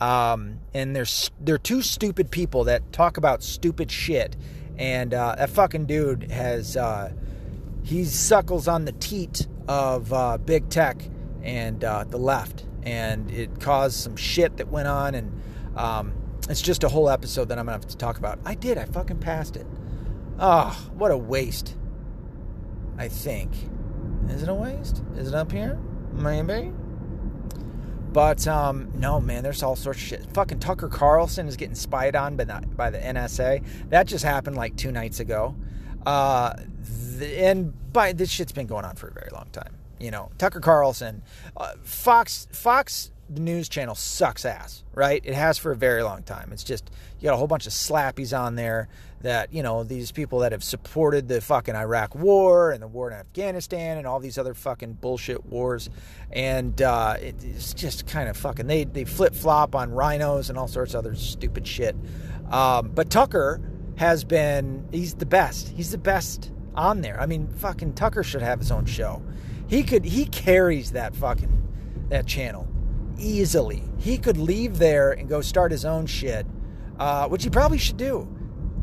Um, 0.00 0.58
and 0.74 0.94
they're 0.94 1.06
they're 1.40 1.58
two 1.58 1.80
stupid 1.80 2.30
people 2.30 2.64
that 2.64 2.92
talk 2.92 3.16
about 3.16 3.42
stupid 3.42 3.90
shit. 3.90 4.36
And 4.76 5.14
uh, 5.14 5.36
that 5.36 5.50
fucking 5.50 5.86
dude 5.86 6.30
has 6.30 6.76
uh, 6.76 7.12
he 7.84 8.04
suckles 8.04 8.66
on 8.66 8.84
the 8.84 8.92
teat 8.92 9.46
of 9.68 10.12
uh, 10.12 10.36
big 10.38 10.68
tech 10.68 11.02
and 11.42 11.82
uh, 11.84 12.04
the 12.04 12.18
left 12.18 12.64
and 12.84 13.30
it 13.30 13.60
caused 13.60 13.96
some 13.96 14.16
shit 14.16 14.58
that 14.58 14.68
went 14.68 14.88
on, 14.88 15.14
and 15.14 15.42
um, 15.76 16.12
it's 16.48 16.62
just 16.62 16.84
a 16.84 16.88
whole 16.88 17.08
episode 17.08 17.48
that 17.48 17.58
I'm 17.58 17.66
gonna 17.66 17.78
have 17.78 17.86
to 17.86 17.96
talk 17.96 18.18
about. 18.18 18.38
I 18.44 18.54
did, 18.54 18.78
I 18.78 18.84
fucking 18.84 19.18
passed 19.18 19.56
it. 19.56 19.66
Oh, 20.38 20.88
what 20.94 21.10
a 21.10 21.16
waste. 21.16 21.76
I 22.98 23.08
think. 23.08 23.50
Is 24.28 24.42
it 24.42 24.48
a 24.48 24.54
waste? 24.54 25.02
Is 25.16 25.28
it 25.28 25.34
up 25.34 25.50
here? 25.50 25.78
Maybe. 26.12 26.72
But 28.12 28.46
um, 28.46 28.92
no, 28.94 29.20
man, 29.20 29.42
there's 29.42 29.62
all 29.62 29.74
sorts 29.74 29.98
of 29.98 30.06
shit. 30.06 30.26
Fucking 30.34 30.60
Tucker 30.60 30.88
Carlson 30.88 31.48
is 31.48 31.56
getting 31.56 31.74
spied 31.74 32.14
on 32.14 32.36
by 32.36 32.44
the, 32.44 32.64
by 32.76 32.90
the 32.90 32.98
NSA. 32.98 33.64
That 33.88 34.06
just 34.06 34.24
happened 34.24 34.56
like 34.56 34.76
two 34.76 34.92
nights 34.92 35.18
ago. 35.18 35.56
Uh, 36.06 36.54
the, 37.18 37.44
and 37.44 37.92
by 37.92 38.12
this 38.12 38.30
shit's 38.30 38.52
been 38.52 38.68
going 38.68 38.84
on 38.84 38.94
for 38.94 39.08
a 39.08 39.12
very 39.12 39.30
long 39.32 39.48
time. 39.50 39.74
You 40.00 40.10
know, 40.10 40.30
Tucker 40.38 40.60
Carlson, 40.60 41.22
uh, 41.56 41.74
Fox, 41.82 42.48
Fox 42.52 43.10
the 43.28 43.40
news 43.40 43.68
channel 43.68 43.94
sucks 43.94 44.44
ass, 44.44 44.84
right? 44.94 45.22
It 45.24 45.34
has 45.34 45.56
for 45.56 45.72
a 45.72 45.76
very 45.76 46.02
long 46.02 46.22
time. 46.22 46.50
It's 46.52 46.64
just 46.64 46.90
you 47.18 47.24
got 47.24 47.34
a 47.34 47.36
whole 47.36 47.46
bunch 47.46 47.66
of 47.66 47.72
slappies 47.72 48.38
on 48.38 48.54
there 48.54 48.88
that 49.22 49.52
you 49.52 49.62
know 49.62 49.84
these 49.84 50.12
people 50.12 50.40
that 50.40 50.52
have 50.52 50.62
supported 50.62 51.28
the 51.28 51.40
fucking 51.40 51.74
Iraq 51.74 52.14
War 52.14 52.70
and 52.70 52.82
the 52.82 52.86
war 52.86 53.10
in 53.10 53.16
Afghanistan 53.16 53.96
and 53.96 54.06
all 54.06 54.20
these 54.20 54.36
other 54.36 54.54
fucking 54.54 54.94
bullshit 54.94 55.46
wars, 55.46 55.88
and 56.30 56.80
uh, 56.82 57.16
it's 57.18 57.72
just 57.72 58.06
kind 58.06 58.28
of 58.28 58.36
fucking 58.36 58.66
they 58.66 58.84
they 58.84 59.04
flip 59.04 59.34
flop 59.34 59.74
on 59.74 59.90
RINOs 59.90 60.50
and 60.50 60.58
all 60.58 60.68
sorts 60.68 60.94
of 60.94 60.98
other 60.98 61.14
stupid 61.14 61.66
shit. 61.66 61.96
Um, 62.50 62.90
but 62.94 63.10
Tucker 63.10 63.60
has 63.96 64.24
been 64.24 64.86
he's 64.92 65.14
the 65.14 65.26
best. 65.26 65.68
He's 65.68 65.90
the 65.90 65.98
best 65.98 66.52
on 66.74 67.00
there. 67.00 67.18
I 67.20 67.26
mean, 67.26 67.48
fucking 67.48 67.94
Tucker 67.94 68.22
should 68.22 68.42
have 68.42 68.58
his 68.58 68.70
own 68.70 68.84
show. 68.84 69.22
He 69.66 69.82
could 69.82 70.04
he 70.04 70.26
carries 70.26 70.92
that 70.92 71.14
fucking 71.14 72.08
that 72.08 72.26
channel 72.26 72.68
easily. 73.18 73.82
He 73.98 74.18
could 74.18 74.36
leave 74.36 74.78
there 74.78 75.12
and 75.12 75.28
go 75.28 75.40
start 75.40 75.70
his 75.70 75.84
own 75.84 76.06
shit, 76.06 76.46
uh, 76.98 77.28
which 77.28 77.44
he 77.44 77.50
probably 77.50 77.78
should 77.78 77.96
do. 77.96 78.28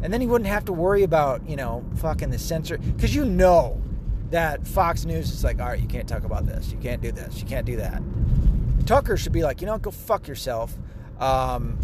And 0.01 0.11
then 0.11 0.21
he 0.21 0.27
wouldn't 0.27 0.49
have 0.49 0.65
to 0.65 0.73
worry 0.73 1.03
about, 1.03 1.47
you 1.47 1.55
know, 1.55 1.85
fucking 1.97 2.31
the 2.31 2.39
censor. 2.39 2.77
Because 2.77 3.13
you 3.13 3.25
know 3.25 3.79
that 4.31 4.65
Fox 4.65 5.05
News 5.05 5.31
is 5.31 5.43
like, 5.43 5.59
all 5.59 5.67
right, 5.67 5.79
you 5.79 5.87
can't 5.87 6.07
talk 6.07 6.23
about 6.23 6.47
this. 6.47 6.71
You 6.71 6.79
can't 6.79 7.01
do 7.01 7.11
this. 7.11 7.39
You 7.39 7.45
can't 7.45 7.65
do 7.65 7.75
that. 7.75 8.01
Tucker 8.87 9.15
should 9.17 9.33
be 9.33 9.43
like, 9.43 9.61
you 9.61 9.67
know, 9.67 9.77
go 9.77 9.91
fuck 9.91 10.27
yourself. 10.27 10.75
Um, 11.19 11.77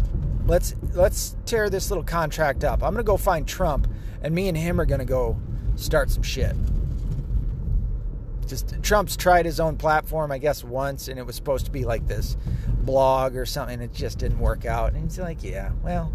let's 0.46 0.74
let's 0.94 1.36
tear 1.46 1.70
this 1.70 1.90
little 1.90 2.02
contract 2.02 2.64
up. 2.64 2.82
I'm 2.82 2.92
gonna 2.92 3.04
go 3.04 3.16
find 3.16 3.46
Trump, 3.46 3.86
and 4.20 4.34
me 4.34 4.48
and 4.48 4.56
him 4.56 4.80
are 4.80 4.86
gonna 4.86 5.04
go 5.04 5.38
start 5.76 6.10
some 6.10 6.24
shit 6.24 6.56
just 8.48 8.82
Trump's 8.82 9.16
tried 9.16 9.46
his 9.46 9.60
own 9.60 9.76
platform, 9.76 10.32
I 10.32 10.38
guess, 10.38 10.64
once, 10.64 11.08
and 11.08 11.18
it 11.18 11.26
was 11.26 11.36
supposed 11.36 11.66
to 11.66 11.70
be 11.70 11.84
like 11.84 12.06
this 12.06 12.36
blog 12.80 13.36
or 13.36 13.46
something. 13.46 13.80
It 13.80 13.92
just 13.92 14.18
didn't 14.18 14.38
work 14.38 14.64
out. 14.64 14.94
And 14.94 15.04
he's 15.04 15.18
like, 15.18 15.42
yeah, 15.44 15.72
well, 15.82 16.12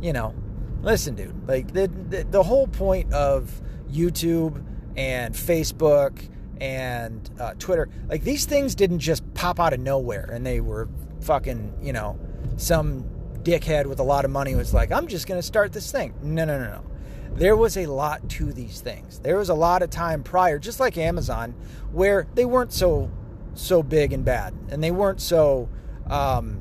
you 0.00 0.12
know, 0.12 0.34
listen, 0.82 1.14
dude, 1.14 1.48
like 1.48 1.72
the, 1.72 1.88
the, 1.88 2.24
the 2.24 2.42
whole 2.42 2.66
point 2.66 3.12
of 3.12 3.60
YouTube 3.90 4.64
and 4.96 5.34
Facebook 5.34 6.28
and 6.60 7.28
uh, 7.40 7.54
Twitter, 7.58 7.88
like 8.08 8.22
these 8.22 8.46
things 8.46 8.74
didn't 8.74 9.00
just 9.00 9.34
pop 9.34 9.58
out 9.58 9.72
of 9.72 9.80
nowhere 9.80 10.30
and 10.32 10.46
they 10.46 10.60
were 10.60 10.88
fucking, 11.20 11.74
you 11.82 11.92
know, 11.92 12.18
some 12.56 13.04
dickhead 13.42 13.86
with 13.86 13.98
a 13.98 14.04
lot 14.04 14.24
of 14.24 14.30
money 14.30 14.54
was 14.54 14.72
like, 14.72 14.92
I'm 14.92 15.08
just 15.08 15.26
going 15.26 15.38
to 15.38 15.46
start 15.46 15.72
this 15.72 15.90
thing. 15.90 16.14
No, 16.22 16.44
no, 16.44 16.58
no, 16.58 16.70
no 16.70 16.93
there 17.34 17.56
was 17.56 17.76
a 17.76 17.86
lot 17.86 18.28
to 18.30 18.52
these 18.52 18.80
things. 18.80 19.18
There 19.18 19.36
was 19.36 19.48
a 19.48 19.54
lot 19.54 19.82
of 19.82 19.90
time 19.90 20.22
prior, 20.22 20.58
just 20.58 20.80
like 20.80 20.96
Amazon, 20.96 21.54
where 21.92 22.26
they 22.34 22.44
weren't 22.44 22.72
so 22.72 23.10
so 23.54 23.82
big 23.82 24.12
and 24.12 24.24
bad, 24.24 24.54
and 24.70 24.82
they 24.82 24.90
weren't 24.90 25.20
so 25.20 25.68
um, 26.08 26.60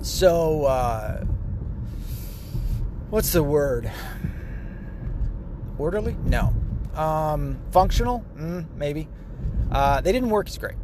so 0.00 0.64
uh, 0.64 1.24
what's 3.10 3.32
the 3.32 3.42
word? 3.42 3.90
Orderly? 5.78 6.16
No. 6.24 6.52
Um, 6.94 7.58
functional? 7.70 8.24
Mm, 8.36 8.66
maybe. 8.76 9.08
Uh, 9.70 10.00
they 10.00 10.12
didn't 10.12 10.30
work 10.30 10.48
as 10.48 10.56
great, 10.56 10.76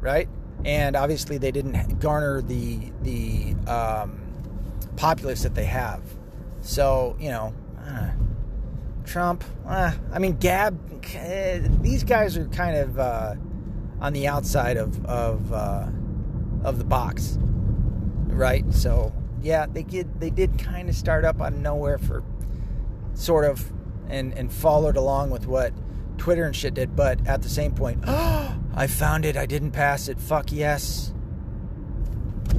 right? 0.00 0.28
And 0.64 0.96
obviously, 0.96 1.38
they 1.38 1.50
didn't 1.50 2.00
garner 2.00 2.42
the 2.42 2.92
the 3.02 3.54
um, 3.66 4.20
populace 4.96 5.42
that 5.42 5.54
they 5.54 5.64
have. 5.64 6.02
So 6.60 7.16
you 7.18 7.30
know, 7.30 7.54
uh, 7.88 8.10
Trump. 9.04 9.44
Uh, 9.66 9.92
I 10.12 10.18
mean, 10.18 10.36
Gab. 10.36 10.78
Uh, 11.14 11.58
these 11.80 12.04
guys 12.04 12.36
are 12.36 12.46
kind 12.48 12.76
of 12.76 12.98
uh, 12.98 13.34
on 14.00 14.12
the 14.12 14.28
outside 14.28 14.76
of 14.76 15.04
of 15.06 15.52
uh, 15.52 15.86
of 16.64 16.78
the 16.78 16.84
box, 16.84 17.38
right? 18.26 18.64
So 18.72 19.12
yeah, 19.40 19.66
they 19.66 19.82
did 19.82 20.20
they 20.20 20.30
did 20.30 20.58
kind 20.58 20.88
of 20.88 20.94
start 20.94 21.24
up 21.24 21.40
out 21.40 21.52
of 21.52 21.58
nowhere 21.58 21.98
for 21.98 22.22
sort 23.14 23.44
of 23.44 23.72
and 24.08 24.32
and 24.34 24.52
followed 24.52 24.96
along 24.96 25.30
with 25.30 25.46
what 25.46 25.72
Twitter 26.18 26.44
and 26.44 26.54
shit 26.54 26.74
did, 26.74 26.94
but 26.94 27.26
at 27.26 27.42
the 27.42 27.48
same 27.48 27.72
point, 27.72 28.04
oh, 28.06 28.56
I 28.74 28.86
found 28.86 29.24
it. 29.24 29.36
I 29.36 29.46
didn't 29.46 29.70
pass 29.70 30.08
it. 30.08 30.20
Fuck 30.20 30.52
yes. 30.52 31.12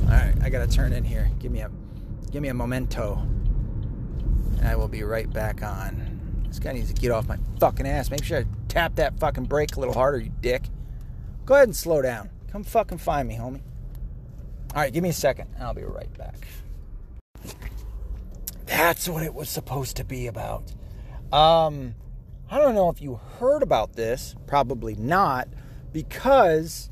All 0.04 0.10
right, 0.10 0.34
I 0.42 0.50
gotta 0.50 0.68
turn 0.68 0.94
in 0.94 1.04
here. 1.04 1.30
Give 1.40 1.52
me 1.52 1.62
a 1.62 1.70
give 2.32 2.42
me 2.42 2.50
a 2.50 2.54
memento 2.54 3.28
and 4.60 4.68
I 4.68 4.76
will 4.76 4.88
be 4.88 5.04
right 5.04 5.32
back 5.32 5.64
on. 5.64 6.44
This 6.48 6.60
guy 6.60 6.74
needs 6.74 6.92
to 6.92 7.00
get 7.00 7.12
off 7.12 7.28
my 7.28 7.38
fucking 7.60 7.88
ass. 7.88 8.12
Make 8.12 8.24
sure 8.24 8.40
I 8.40 8.46
tap 8.68 8.96
that 8.96 9.20
fucking 9.20 9.46
brake 9.46 9.76
a 9.76 9.80
little 9.80 9.94
harder, 9.94 10.20
you 10.20 10.32
dick. 10.42 10.64
Go 11.46 11.56
ahead 11.56 11.68
and 11.68 11.76
slow 11.76 12.02
down. 12.02 12.30
Come 12.52 12.64
fucking 12.64 12.98
find 12.98 13.28
me, 13.28 13.36
homie. 13.36 13.62
All 14.76 14.82
right, 14.82 14.94
give 14.94 15.02
me 15.02 15.10
a 15.10 15.14
second, 15.14 15.50
I'll 15.60 15.74
be 15.74 15.84
right 15.84 16.16
back. 16.18 16.36
That's 18.66 19.10
what 19.10 19.24
it 19.24 19.34
was 19.34 19.50
supposed 19.50 19.98
to 19.98 20.04
be 20.04 20.28
about. 20.28 20.64
Um, 21.32 21.96
I 22.52 22.58
don't 22.58 22.76
know 22.76 22.90
if 22.90 23.02
you 23.02 23.20
heard 23.40 23.64
about 23.64 23.94
this. 23.94 24.36
Probably 24.46 24.96
not, 24.96 25.48
because, 25.92 26.90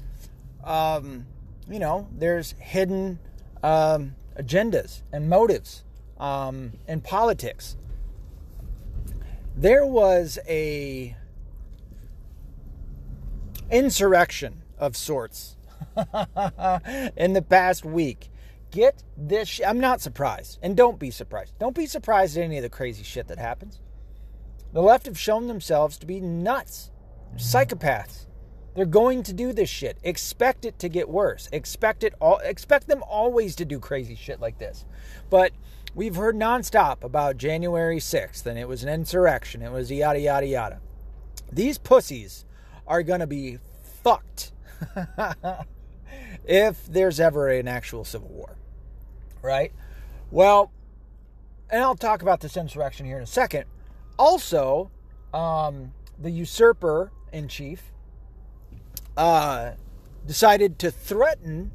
um, 0.64 1.28
you 1.70 1.80
know, 1.80 2.08
there's 2.12 2.56
hidden 2.60 3.20
um, 3.62 4.16
agendas 4.40 5.02
and 5.12 5.30
motives 5.30 5.84
um, 6.20 6.74
in 6.88 7.02
politics. 7.02 7.78
There 9.56 9.86
was 9.86 10.38
a 10.48 11.16
insurrection 13.72 14.62
of 14.78 14.96
sorts 14.96 15.58
in 17.18 17.34
the 17.34 17.46
past 17.48 17.84
week. 17.86 18.30
Get 18.70 19.04
this. 19.16 19.48
Sh- 19.48 19.62
I'm 19.66 19.80
not 19.80 20.02
surprised, 20.02 20.60
and 20.62 20.76
don't 20.76 21.00
be 21.00 21.10
surprised. 21.10 21.58
Don't 21.58 21.76
be 21.76 21.86
surprised 21.86 22.38
at 22.38 22.44
any 22.44 22.58
of 22.58 22.64
the 22.64 22.70
crazy 22.70 23.04
shit 23.04 23.28
that 23.28 23.40
happens. 23.40 23.80
The 24.74 24.82
left 24.82 25.06
have 25.06 25.18
shown 25.18 25.48
themselves 25.48 25.98
to 26.00 26.06
be 26.06 26.20
nuts, 26.20 26.92
psychopaths. 27.36 28.28
They're 28.76 28.86
going 28.86 29.24
to 29.24 29.34
do 29.34 29.54
this 29.54 29.70
shit. 29.70 29.98
Expect 30.04 30.64
it 30.64 30.78
to 30.80 30.90
get 30.90 31.10
worse. 31.10 31.50
Expect 31.52 32.04
it 32.04 32.14
all. 32.22 32.38
Expect 32.44 32.88
them 32.88 33.02
always 33.08 33.56
to 33.56 33.66
do 33.66 33.80
crazy 33.80 34.14
shit 34.14 34.40
like 34.40 34.60
this. 34.60 34.86
But 35.32 35.52
we've 35.98 36.16
heard 36.16 36.36
nonstop 36.36 37.04
about 37.04 37.38
January 37.38 37.98
6th, 37.98 38.46
and 38.46 38.58
it 38.58 38.68
was 38.68 38.84
an 38.84 38.90
insurrection. 38.90 39.64
It 39.64 39.72
was 39.72 39.92
yada, 39.92 40.20
yada, 40.20 40.46
yada. 40.46 40.80
These 41.52 41.80
pussies 41.80 42.46
are 42.86 43.02
going 43.02 43.20
to 43.20 43.28
be 43.28 43.58
fucked 44.04 44.52
if 46.46 46.86
there's 46.86 47.20
ever 47.20 47.50
an 47.50 47.68
actual 47.68 48.06
civil 48.06 48.30
war. 48.30 48.58
Right? 49.42 49.74
Well, 50.30 50.72
and 51.72 51.82
I'll 51.82 51.96
talk 51.96 52.22
about 52.22 52.42
this 52.42 52.56
insurrection 52.56 53.08
here 53.08 53.18
in 53.18 53.24
a 53.24 53.26
second. 53.26 53.66
Also, 54.20 54.92
um, 55.34 55.94
the 56.20 56.30
usurper 56.30 57.12
in 57.34 57.48
chief 57.48 57.92
uh, 59.18 59.72
decided 60.28 60.78
to 60.80 60.92
threaten 60.92 61.72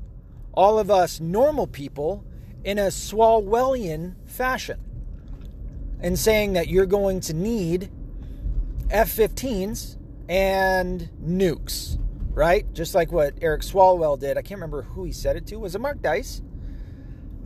all 0.53 0.79
of 0.79 0.93
us 0.93 1.19
normal 1.19 1.67
people 1.67 2.25
in 2.65 2.79
a 2.79 2.87
Swalwellian 2.87 4.15
fashion 4.27 4.81
and 6.01 6.19
saying 6.19 6.55
that 6.55 6.69
you're 6.69 6.87
going 6.87 7.21
to 7.21 7.35
need 7.35 7.91
F 8.91 9.15
15s 9.17 9.97
and 10.29 11.09
nukes, 11.23 11.99
right? 12.33 12.71
Just 12.73 12.95
like 12.95 13.13
what 13.13 13.35
Eric 13.41 13.63
Swalwell 13.63 14.19
did. 14.19 14.37
I 14.37 14.43
can't 14.43 14.59
remember 14.59 14.83
who 14.83 15.05
he 15.05 15.13
said 15.13 15.37
it 15.37 15.47
to. 15.49 15.57
Was 15.57 15.75
it 15.75 15.81
Mark 15.81 16.03
Dice? 16.03 16.43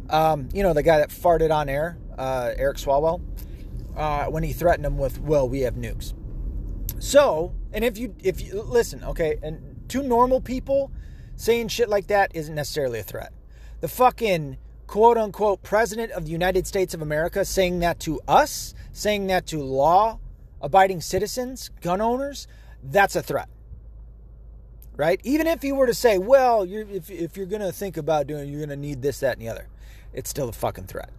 Um, 0.08 0.48
you 0.52 0.62
know, 0.62 0.72
the 0.72 0.82
guy 0.82 0.98
that 0.98 1.10
farted 1.10 1.52
on 1.52 1.68
air, 1.68 1.98
uh, 2.16 2.52
Eric 2.56 2.78
Swalwell, 2.78 3.20
uh, 3.96 4.26
when 4.26 4.42
he 4.42 4.52
threatened 4.52 4.86
him 4.86 4.98
with, 4.98 5.20
well, 5.20 5.48
we 5.48 5.60
have 5.60 5.74
nukes. 5.74 6.12
So, 6.98 7.54
and 7.72 7.84
if 7.84 7.98
you, 7.98 8.14
if 8.22 8.40
you, 8.40 8.62
listen, 8.62 9.02
okay, 9.04 9.38
and 9.42 9.84
to 9.88 10.02
normal 10.02 10.40
people, 10.40 10.90
saying 11.36 11.68
shit 11.68 11.88
like 11.88 12.06
that 12.06 12.30
isn't 12.34 12.54
necessarily 12.54 12.98
a 12.98 13.02
threat. 13.02 13.32
The 13.80 13.88
fucking 13.88 14.56
quote 14.86 15.18
unquote 15.18 15.62
president 15.62 16.12
of 16.12 16.24
the 16.24 16.30
United 16.30 16.66
States 16.66 16.94
of 16.94 17.02
America 17.02 17.44
saying 17.44 17.80
that 17.80 18.00
to 18.00 18.20
us, 18.28 18.74
saying 18.92 19.26
that 19.28 19.46
to 19.46 19.62
law 19.62 20.18
abiding 20.60 21.00
citizens, 21.00 21.70
gun 21.80 22.00
owners, 22.00 22.46
that's 22.82 23.16
a 23.16 23.22
threat. 23.22 23.48
Right? 24.96 25.20
Even 25.24 25.46
if 25.46 25.62
you 25.62 25.74
were 25.74 25.86
to 25.86 25.94
say, 25.94 26.18
well, 26.18 26.64
you're, 26.64 26.88
if, 26.88 27.10
if 27.10 27.36
you're 27.36 27.46
going 27.46 27.62
to 27.62 27.72
think 27.72 27.96
about 27.96 28.26
doing 28.26 28.48
you're 28.48 28.60
going 28.60 28.70
to 28.70 28.76
need 28.76 29.02
this, 29.02 29.20
that, 29.20 29.34
and 29.34 29.42
the 29.42 29.48
other, 29.50 29.68
it's 30.14 30.30
still 30.30 30.48
a 30.48 30.52
fucking 30.52 30.86
threat. 30.86 31.10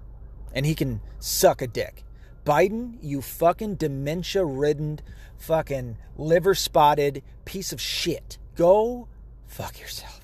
And 0.54 0.66
he 0.66 0.74
can 0.74 1.02
suck 1.20 1.62
a 1.62 1.68
dick. 1.68 2.04
Biden, 2.44 2.98
you 3.02 3.22
fucking 3.22 3.76
dementia 3.76 4.44
ridden, 4.44 5.00
fucking 5.38 5.98
liver 6.18 6.56
spotted 6.56 7.22
piece 7.46 7.72
of 7.72 7.80
shit. 7.80 8.40
Go 8.56 9.08
fuck 9.46 9.80
yourself 9.80 10.22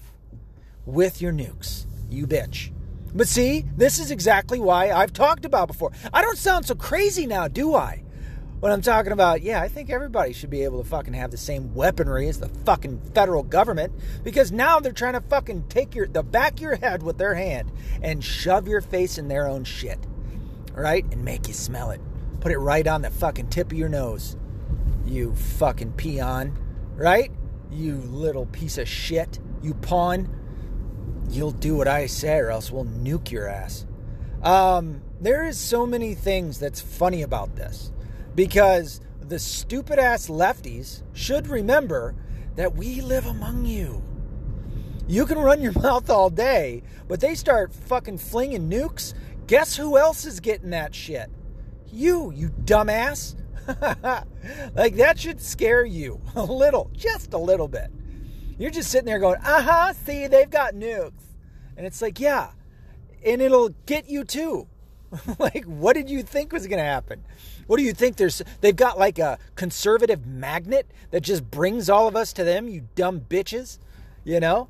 with 0.85 1.21
your 1.21 1.31
nukes, 1.31 1.85
you 2.09 2.25
bitch. 2.25 2.71
But 3.15 3.27
see, 3.27 3.65
this 3.77 4.00
is 4.00 4.12
exactly 4.12 4.60
why 4.60 4.91
I've 4.91 5.13
talked 5.13 5.46
about 5.46 5.67
before. 5.67 5.91
I 6.13 6.22
don't 6.22 6.38
sound 6.38 6.65
so 6.65 6.75
crazy 6.75 7.27
now, 7.27 7.48
do 7.48 7.75
I? 7.75 8.03
when 8.63 8.72
I'm 8.72 8.82
talking 8.82 9.12
about, 9.12 9.41
yeah, 9.41 9.62
I 9.62 9.67
think 9.67 9.89
everybody 9.89 10.32
should 10.32 10.50
be 10.50 10.63
able 10.63 10.82
to 10.82 10.88
fucking 10.89 11.13
have 11.15 11.32
the 11.32 11.38
same 11.38 11.75
weaponry 11.75 12.29
as 12.29 12.39
the 12.39 12.48
fucking 12.48 13.01
federal 13.13 13.43
government 13.43 13.91
because 14.24 14.53
now 14.53 14.79
they're 14.79 14.93
trying 14.93 15.15
to 15.15 15.20
fucking 15.20 15.65
take 15.67 15.93
your 15.93 16.08
the 16.08 16.24
back 16.24 16.53
of 16.53 16.60
your 16.62 16.75
head 16.77 17.03
with 17.03 17.17
their 17.17 17.36
hand 17.36 17.74
and 18.01 18.24
shove 18.24 18.65
your 18.65 18.79
face 18.79 19.17
in 19.17 19.27
their 19.27 19.50
own 19.50 19.65
shit. 19.65 20.00
Right? 20.72 21.03
And 21.12 21.25
make 21.25 21.50
you 21.50 21.53
smell 21.53 21.91
it. 21.91 22.00
Put 22.39 22.53
it 22.53 22.58
right 22.58 22.88
on 22.88 23.01
the 23.01 23.10
fucking 23.10 23.50
tip 23.50 23.74
of 23.74 23.77
your 23.77 23.89
nose. 23.89 24.38
You 25.05 25.36
fucking 25.36 25.91
peon. 25.98 26.58
Right? 26.96 27.34
You 27.70 27.98
little 27.98 28.46
piece 28.46 28.77
of 28.77 28.88
shit. 28.88 29.39
You 29.62 29.74
pawn. 29.74 30.34
You'll 31.33 31.51
do 31.51 31.75
what 31.75 31.87
I 31.87 32.05
say 32.05 32.37
or 32.37 32.51
else 32.51 32.71
we'll 32.71 32.85
nuke 32.85 33.31
your 33.31 33.47
ass. 33.47 33.87
Um, 34.43 35.01
there 35.19 35.45
is 35.45 35.57
so 35.57 35.87
many 35.87 36.13
things 36.13 36.59
that's 36.59 36.79
funny 36.79 37.23
about 37.23 37.55
this 37.55 37.91
because 38.35 39.01
the 39.19 39.39
stupid 39.39 39.97
ass 39.97 40.27
lefties 40.27 41.01
should 41.13 41.47
remember 41.47 42.13
that 42.55 42.75
we 42.75 43.01
live 43.01 43.25
among 43.25 43.65
you. 43.65 44.03
You 45.07 45.25
can 45.25 45.39
run 45.39 45.59
your 45.59 45.71
mouth 45.81 46.07
all 46.11 46.29
day, 46.29 46.83
but 47.07 47.19
they 47.19 47.33
start 47.33 47.73
fucking 47.73 48.19
flinging 48.19 48.69
nukes. 48.69 49.15
Guess 49.47 49.75
who 49.75 49.97
else 49.97 50.25
is 50.25 50.39
getting 50.39 50.69
that 50.69 50.93
shit? 50.93 51.31
You, 51.91 52.31
you 52.31 52.49
dumbass. 52.49 53.33
like 54.75 54.97
that 54.97 55.17
should 55.17 55.41
scare 55.41 55.83
you 55.83 56.21
a 56.35 56.43
little, 56.43 56.91
just 56.93 57.33
a 57.33 57.39
little 57.39 57.67
bit. 57.67 57.89
You're 58.57 58.72
just 58.72 58.91
sitting 58.91 59.05
there 59.05 59.19
going, 59.19 59.38
uh 59.43 59.62
huh, 59.62 59.93
see, 59.93 60.27
they've 60.27 60.50
got 60.50 60.75
nukes. 60.75 61.24
And 61.75 61.86
it's 61.86 62.01
like, 62.01 62.19
yeah, 62.19 62.51
and 63.25 63.41
it'll 63.41 63.69
get 63.86 64.10
you 64.10 64.24
too. 64.24 64.67
like, 65.39 65.65
what 65.65 65.93
did 65.93 66.10
you 66.10 66.24
think 66.24 66.51
was 66.51 66.67
going 66.67 66.79
to 66.79 66.83
happen? 66.83 67.24
What 67.67 67.77
do 67.77 67.83
you 67.83 67.93
think? 67.93 68.17
There's 68.17 68.41
they've 68.62 68.75
got 68.75 69.00
like 69.00 69.19
a 69.19 69.38
conservative 69.55 70.25
magnet 70.25 70.88
that 71.12 71.22
just 71.22 71.50
brings 71.50 71.89
all 71.89 72.07
of 72.07 72.15
us 72.15 72.33
to 72.33 72.43
them. 72.43 72.67
You 72.67 72.88
dumb 72.95 73.22
bitches, 73.22 73.79
you 74.24 74.39
know. 74.39 74.67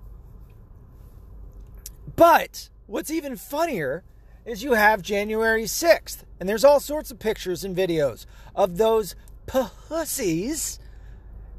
But 2.15 2.69
what's 2.85 3.09
even 3.09 3.35
funnier 3.35 4.03
is 4.45 4.63
you 4.63 4.73
have 4.73 5.01
January 5.01 5.63
6th, 5.63 6.23
and 6.39 6.47
there's 6.47 6.65
all 6.65 6.79
sorts 6.79 7.09
of 7.11 7.19
pictures 7.19 7.63
and 7.63 7.75
videos 7.75 8.25
of 8.55 8.77
those 8.77 9.15
pussies 9.47 10.79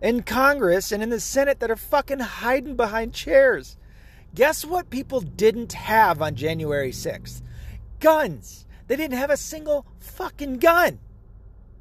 in 0.05 0.23
Congress 0.23 0.93
and 0.93 1.03
in 1.03 1.09
the 1.09 1.19
Senate 1.19 1.61
that 1.61 1.71
are 1.71 1.77
fucking 1.77 2.19
hiding 2.19 2.77
behind 2.77 3.15
chairs. 3.15 3.79
Guess 4.35 4.63
what 4.63 4.91
people 4.91 5.23
didn't 5.23 5.73
have 5.73 6.21
on 6.21 6.35
January 6.35 6.91
6th? 6.91 7.41
Guns. 8.01 8.67
They 8.87 8.97
didn't 8.97 9.17
have 9.17 9.31
a 9.31 9.37
single 9.39 9.87
fucking 9.99 10.59
gun. 10.59 10.99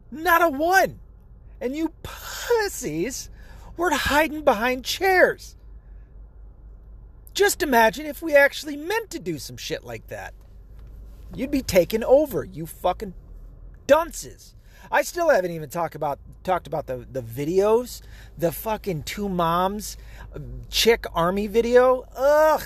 Not 0.09 0.41
a 0.41 0.47
one. 0.47 1.01
And 1.59 1.75
you 1.75 1.91
pussies 2.01 3.29
were 3.75 3.91
hiding 3.91 4.45
behind 4.45 4.85
chairs. 4.85 5.57
Just 7.33 7.61
imagine 7.61 8.05
if 8.05 8.21
we 8.21 8.35
actually 8.35 8.77
meant 8.77 9.09
to 9.09 9.19
do 9.19 9.37
some 9.37 9.57
shit 9.57 9.83
like 9.83 10.07
that. 10.07 10.33
You'd 11.35 11.51
be 11.51 11.61
taken 11.61 12.05
over, 12.05 12.45
you 12.45 12.67
fucking 12.67 13.15
dunces. 13.85 14.55
I 14.91 15.01
still 15.01 15.29
haven't 15.29 15.51
even 15.51 15.69
talked 15.69 15.95
about 15.95 16.19
talked 16.43 16.67
about 16.67 16.87
the, 16.87 17.05
the 17.11 17.21
videos, 17.21 18.01
the 18.37 18.51
fucking 18.51 19.03
two 19.03 19.29
moms 19.29 19.97
chick 20.69 21.05
army 21.13 21.47
video. 21.47 22.05
Ugh. 22.15 22.63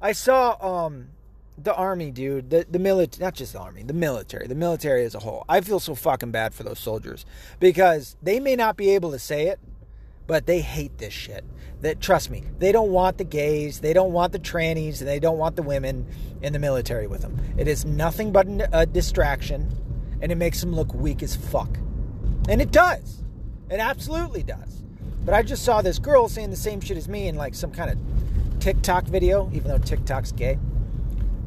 I 0.00 0.12
saw 0.12 0.84
um 0.84 1.08
the 1.56 1.74
army, 1.74 2.10
dude, 2.10 2.50
the 2.50 2.66
the 2.68 2.78
military, 2.78 3.24
not 3.24 3.34
just 3.34 3.52
the 3.52 3.60
army, 3.60 3.82
the 3.82 3.92
military, 3.92 4.46
the 4.46 4.54
military 4.54 5.04
as 5.04 5.14
a 5.14 5.20
whole. 5.20 5.44
I 5.48 5.60
feel 5.60 5.80
so 5.80 5.94
fucking 5.94 6.30
bad 6.30 6.54
for 6.54 6.62
those 6.62 6.80
soldiers 6.80 7.24
because 7.60 8.16
they 8.22 8.40
may 8.40 8.56
not 8.56 8.76
be 8.76 8.90
able 8.90 9.12
to 9.12 9.18
say 9.18 9.46
it, 9.46 9.60
but 10.26 10.46
they 10.46 10.60
hate 10.60 10.98
this 10.98 11.12
shit. 11.12 11.44
That 11.80 12.00
trust 12.00 12.30
me, 12.30 12.42
they 12.58 12.72
don't 12.72 12.90
want 12.90 13.18
the 13.18 13.24
gays, 13.24 13.80
they 13.80 13.92
don't 13.92 14.12
want 14.12 14.32
the 14.32 14.38
trannies, 14.38 15.00
and 15.00 15.08
they 15.08 15.20
don't 15.20 15.36
want 15.36 15.54
the 15.54 15.62
women 15.62 16.06
in 16.40 16.54
the 16.54 16.58
military 16.58 17.06
with 17.06 17.20
them. 17.20 17.38
It 17.58 17.68
is 17.68 17.84
nothing 17.84 18.32
but 18.32 18.46
a 18.72 18.86
distraction, 18.86 19.70
and 20.20 20.32
it 20.32 20.36
makes 20.36 20.60
them 20.60 20.74
look 20.74 20.92
weak 20.94 21.22
as 21.22 21.36
fuck. 21.36 21.78
And 22.48 22.60
it 22.60 22.70
does. 22.70 23.22
It 23.70 23.80
absolutely 23.80 24.42
does. 24.42 24.82
But 25.24 25.34
I 25.34 25.42
just 25.42 25.64
saw 25.64 25.80
this 25.80 25.98
girl 25.98 26.28
saying 26.28 26.50
the 26.50 26.56
same 26.56 26.80
shit 26.80 26.96
as 26.96 27.08
me 27.08 27.28
in 27.28 27.36
like 27.36 27.54
some 27.54 27.70
kind 27.70 27.90
of 27.90 28.60
TikTok 28.60 29.04
video, 29.04 29.50
even 29.52 29.68
though 29.68 29.78
TikTok's 29.78 30.32
gay. 30.32 30.58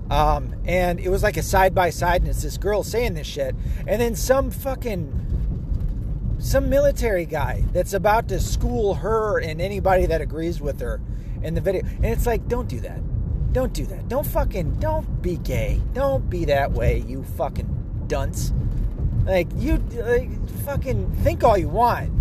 Um, 0.10 0.56
and 0.66 1.00
it 1.00 1.10
was 1.10 1.22
like 1.22 1.38
a 1.38 1.44
side 1.44 1.76
by 1.76 1.90
side, 1.90 2.22
and 2.22 2.30
it's 2.30 2.42
this 2.42 2.58
girl 2.58 2.84
saying 2.84 3.14
this 3.14 3.28
shit, 3.28 3.56
and 3.86 4.02
then 4.02 4.16
some 4.16 4.52
fucking 4.52 5.26
some 6.40 6.70
military 6.70 7.26
guy 7.26 7.64
that's 7.74 7.94
about 7.94 8.28
to 8.28 8.40
school 8.40 8.94
her 8.94 9.40
and 9.40 9.60
anybody 9.60 10.06
that 10.06 10.22
agrees 10.22 10.62
with 10.62 10.80
her 10.80 11.02
in 11.42 11.56
the 11.56 11.62
video. 11.62 11.84
And 11.84 12.06
it's 12.06 12.28
like, 12.28 12.48
don't 12.48 12.70
do 12.70 12.80
that. 12.82 13.02
Don't 13.54 13.74
do 13.74 13.86
that. 13.88 14.08
Don't 14.08 14.26
fucking 14.26 14.76
don't 14.76 15.22
be 15.22 15.38
gay. 15.38 15.82
Don't 15.94 16.30
be 16.30 16.46
that 16.46 16.72
way, 16.72 17.00
you 17.08 17.24
fucking 17.24 17.77
dunce. 18.08 18.54
Like 19.26 19.48
you 19.56 19.78
like 19.78 20.50
fucking 20.62 21.12
think 21.24 21.44
all 21.44 21.58
you 21.58 21.70
want. 21.70 22.12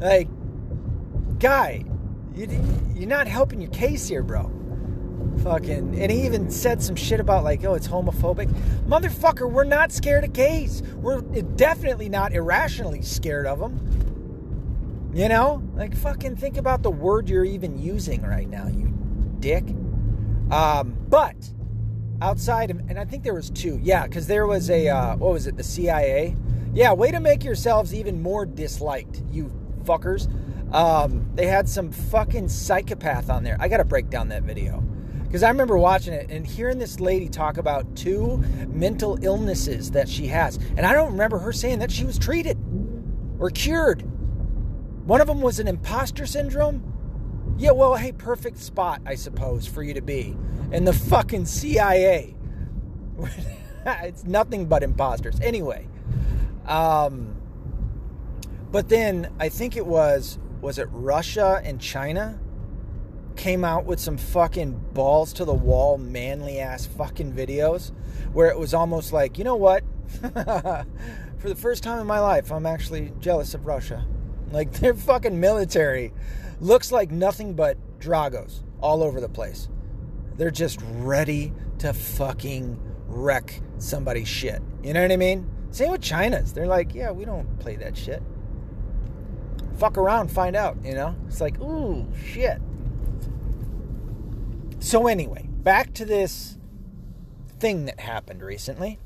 Like 0.00 0.28
guy, 1.38 1.84
you, 2.34 2.48
you're 2.94 3.08
not 3.08 3.26
helping 3.26 3.60
your 3.60 3.70
case 3.70 4.08
here, 4.08 4.22
bro. 4.22 4.50
Fucking, 5.42 6.00
and 6.00 6.12
he 6.12 6.24
even 6.24 6.50
said 6.50 6.80
some 6.82 6.94
shit 6.94 7.18
about 7.18 7.44
like, 7.44 7.64
oh, 7.64 7.74
it's 7.74 7.88
homophobic. 7.88 8.48
Motherfucker, 8.86 9.50
we're 9.50 9.64
not 9.64 9.90
scared 9.92 10.24
of 10.24 10.32
gays. 10.32 10.82
We're 10.96 11.20
definitely 11.20 12.08
not 12.08 12.32
irrationally 12.32 13.02
scared 13.02 13.46
of 13.46 13.58
them. 13.58 15.10
You 15.12 15.28
know, 15.28 15.62
like 15.74 15.94
fucking 15.96 16.36
think 16.36 16.56
about 16.56 16.82
the 16.82 16.90
word 16.90 17.28
you're 17.28 17.44
even 17.44 17.78
using 17.78 18.22
right 18.22 18.48
now, 18.48 18.68
you 18.68 18.92
dick. 19.40 19.64
Um, 20.50 20.96
but 21.08 21.36
outside 22.24 22.70
and 22.70 22.98
I 22.98 23.04
think 23.04 23.22
there 23.22 23.34
was 23.34 23.50
two, 23.50 23.78
yeah, 23.82 24.06
because 24.06 24.26
there 24.26 24.46
was 24.46 24.70
a 24.70 24.88
uh, 24.88 25.16
what 25.16 25.32
was 25.32 25.46
it, 25.46 25.56
the 25.56 25.62
CIA? 25.62 26.36
Yeah, 26.72 26.92
way 26.92 27.10
to 27.10 27.20
make 27.20 27.44
yourselves 27.44 27.94
even 27.94 28.22
more 28.22 28.46
disliked, 28.46 29.22
you 29.30 29.52
fuckers. 29.84 30.28
Um, 30.74 31.30
they 31.34 31.46
had 31.46 31.68
some 31.68 31.92
fucking 31.92 32.48
psychopath 32.48 33.30
on 33.30 33.44
there. 33.44 33.56
I 33.60 33.68
got 33.68 33.76
to 33.76 33.84
break 33.84 34.10
down 34.10 34.28
that 34.30 34.42
video 34.42 34.82
because 35.24 35.42
I 35.42 35.50
remember 35.50 35.76
watching 35.76 36.14
it 36.14 36.30
and 36.30 36.46
hearing 36.46 36.78
this 36.78 36.98
lady 36.98 37.28
talk 37.28 37.58
about 37.58 37.94
two 37.94 38.38
mental 38.68 39.18
illnesses 39.22 39.90
that 39.92 40.08
she 40.08 40.26
has. 40.28 40.56
And 40.76 40.86
I 40.86 40.92
don't 40.92 41.12
remember 41.12 41.38
her 41.38 41.52
saying 41.52 41.80
that 41.80 41.92
she 41.92 42.04
was 42.04 42.18
treated 42.18 42.58
or 43.38 43.50
cured. 43.50 44.02
One 45.06 45.20
of 45.20 45.26
them 45.26 45.42
was 45.42 45.60
an 45.60 45.68
imposter 45.68 46.24
syndrome. 46.24 46.93
Yeah, 47.56 47.70
well, 47.70 47.94
hey, 47.94 48.12
perfect 48.12 48.58
spot, 48.58 49.00
I 49.06 49.14
suppose, 49.14 49.66
for 49.66 49.82
you 49.82 49.94
to 49.94 50.02
be. 50.02 50.36
in 50.72 50.84
the 50.84 50.92
fucking 50.92 51.46
CIA. 51.46 52.34
it's 53.86 54.24
nothing 54.24 54.66
but 54.66 54.82
imposters. 54.82 55.38
Anyway. 55.40 55.86
Um, 56.66 57.36
but 58.72 58.88
then 58.88 59.32
I 59.38 59.48
think 59.50 59.76
it 59.76 59.86
was, 59.86 60.38
was 60.60 60.78
it 60.78 60.88
Russia 60.90 61.60
and 61.64 61.80
China? 61.80 62.40
came 63.36 63.64
out 63.64 63.84
with 63.84 63.98
some 63.98 64.16
fucking 64.16 64.72
balls 64.92 65.32
to 65.34 65.44
the 65.44 65.54
wall, 65.54 65.98
manly 65.98 66.58
ass 66.58 66.86
fucking 66.86 67.32
videos 67.32 67.92
where 68.32 68.48
it 68.48 68.58
was 68.58 68.74
almost 68.74 69.12
like, 69.12 69.38
you 69.38 69.44
know 69.44 69.56
what? 69.56 69.82
For 71.38 71.48
the 71.48 71.56
first 71.56 71.82
time 71.82 71.98
in 71.98 72.06
my 72.06 72.20
life, 72.20 72.52
I'm 72.52 72.66
actually 72.66 73.12
jealous 73.20 73.54
of 73.54 73.66
Russia. 73.66 74.06
Like, 74.50 74.72
their 74.80 74.94
fucking 74.94 75.38
military 75.38 76.12
looks 76.64 76.90
like 76.90 77.10
nothing 77.10 77.54
but 77.54 77.76
Dragos 78.00 78.62
all 78.80 79.02
over 79.02 79.20
the 79.20 79.28
place. 79.28 79.68
They're 80.36 80.50
just 80.50 80.80
ready 80.94 81.52
to 81.78 81.92
fucking 81.92 82.80
wreck 83.06 83.60
somebody's 83.78 84.28
shit. 84.28 84.62
You 84.82 84.94
know 84.94 85.02
what 85.02 85.12
I 85.12 85.16
mean? 85.16 85.48
Same 85.70 85.90
with 85.90 86.00
China's. 86.00 86.52
They're 86.52 86.66
like, 86.66 86.94
yeah, 86.94 87.10
we 87.10 87.24
don't 87.24 87.58
play 87.58 87.76
that 87.76 87.96
shit. 87.96 88.22
Fuck 89.76 89.98
around, 89.98 90.30
find 90.30 90.56
out, 90.56 90.76
you 90.84 90.94
know? 90.94 91.14
It's 91.26 91.40
like, 91.40 91.60
ooh, 91.60 92.06
shit. 92.24 92.60
So, 94.78 95.06
anyway, 95.06 95.48
back 95.50 95.92
to 95.94 96.04
this 96.04 96.58
thing 97.58 97.86
that 97.86 98.00
happened 98.00 98.42
recently. 98.42 98.98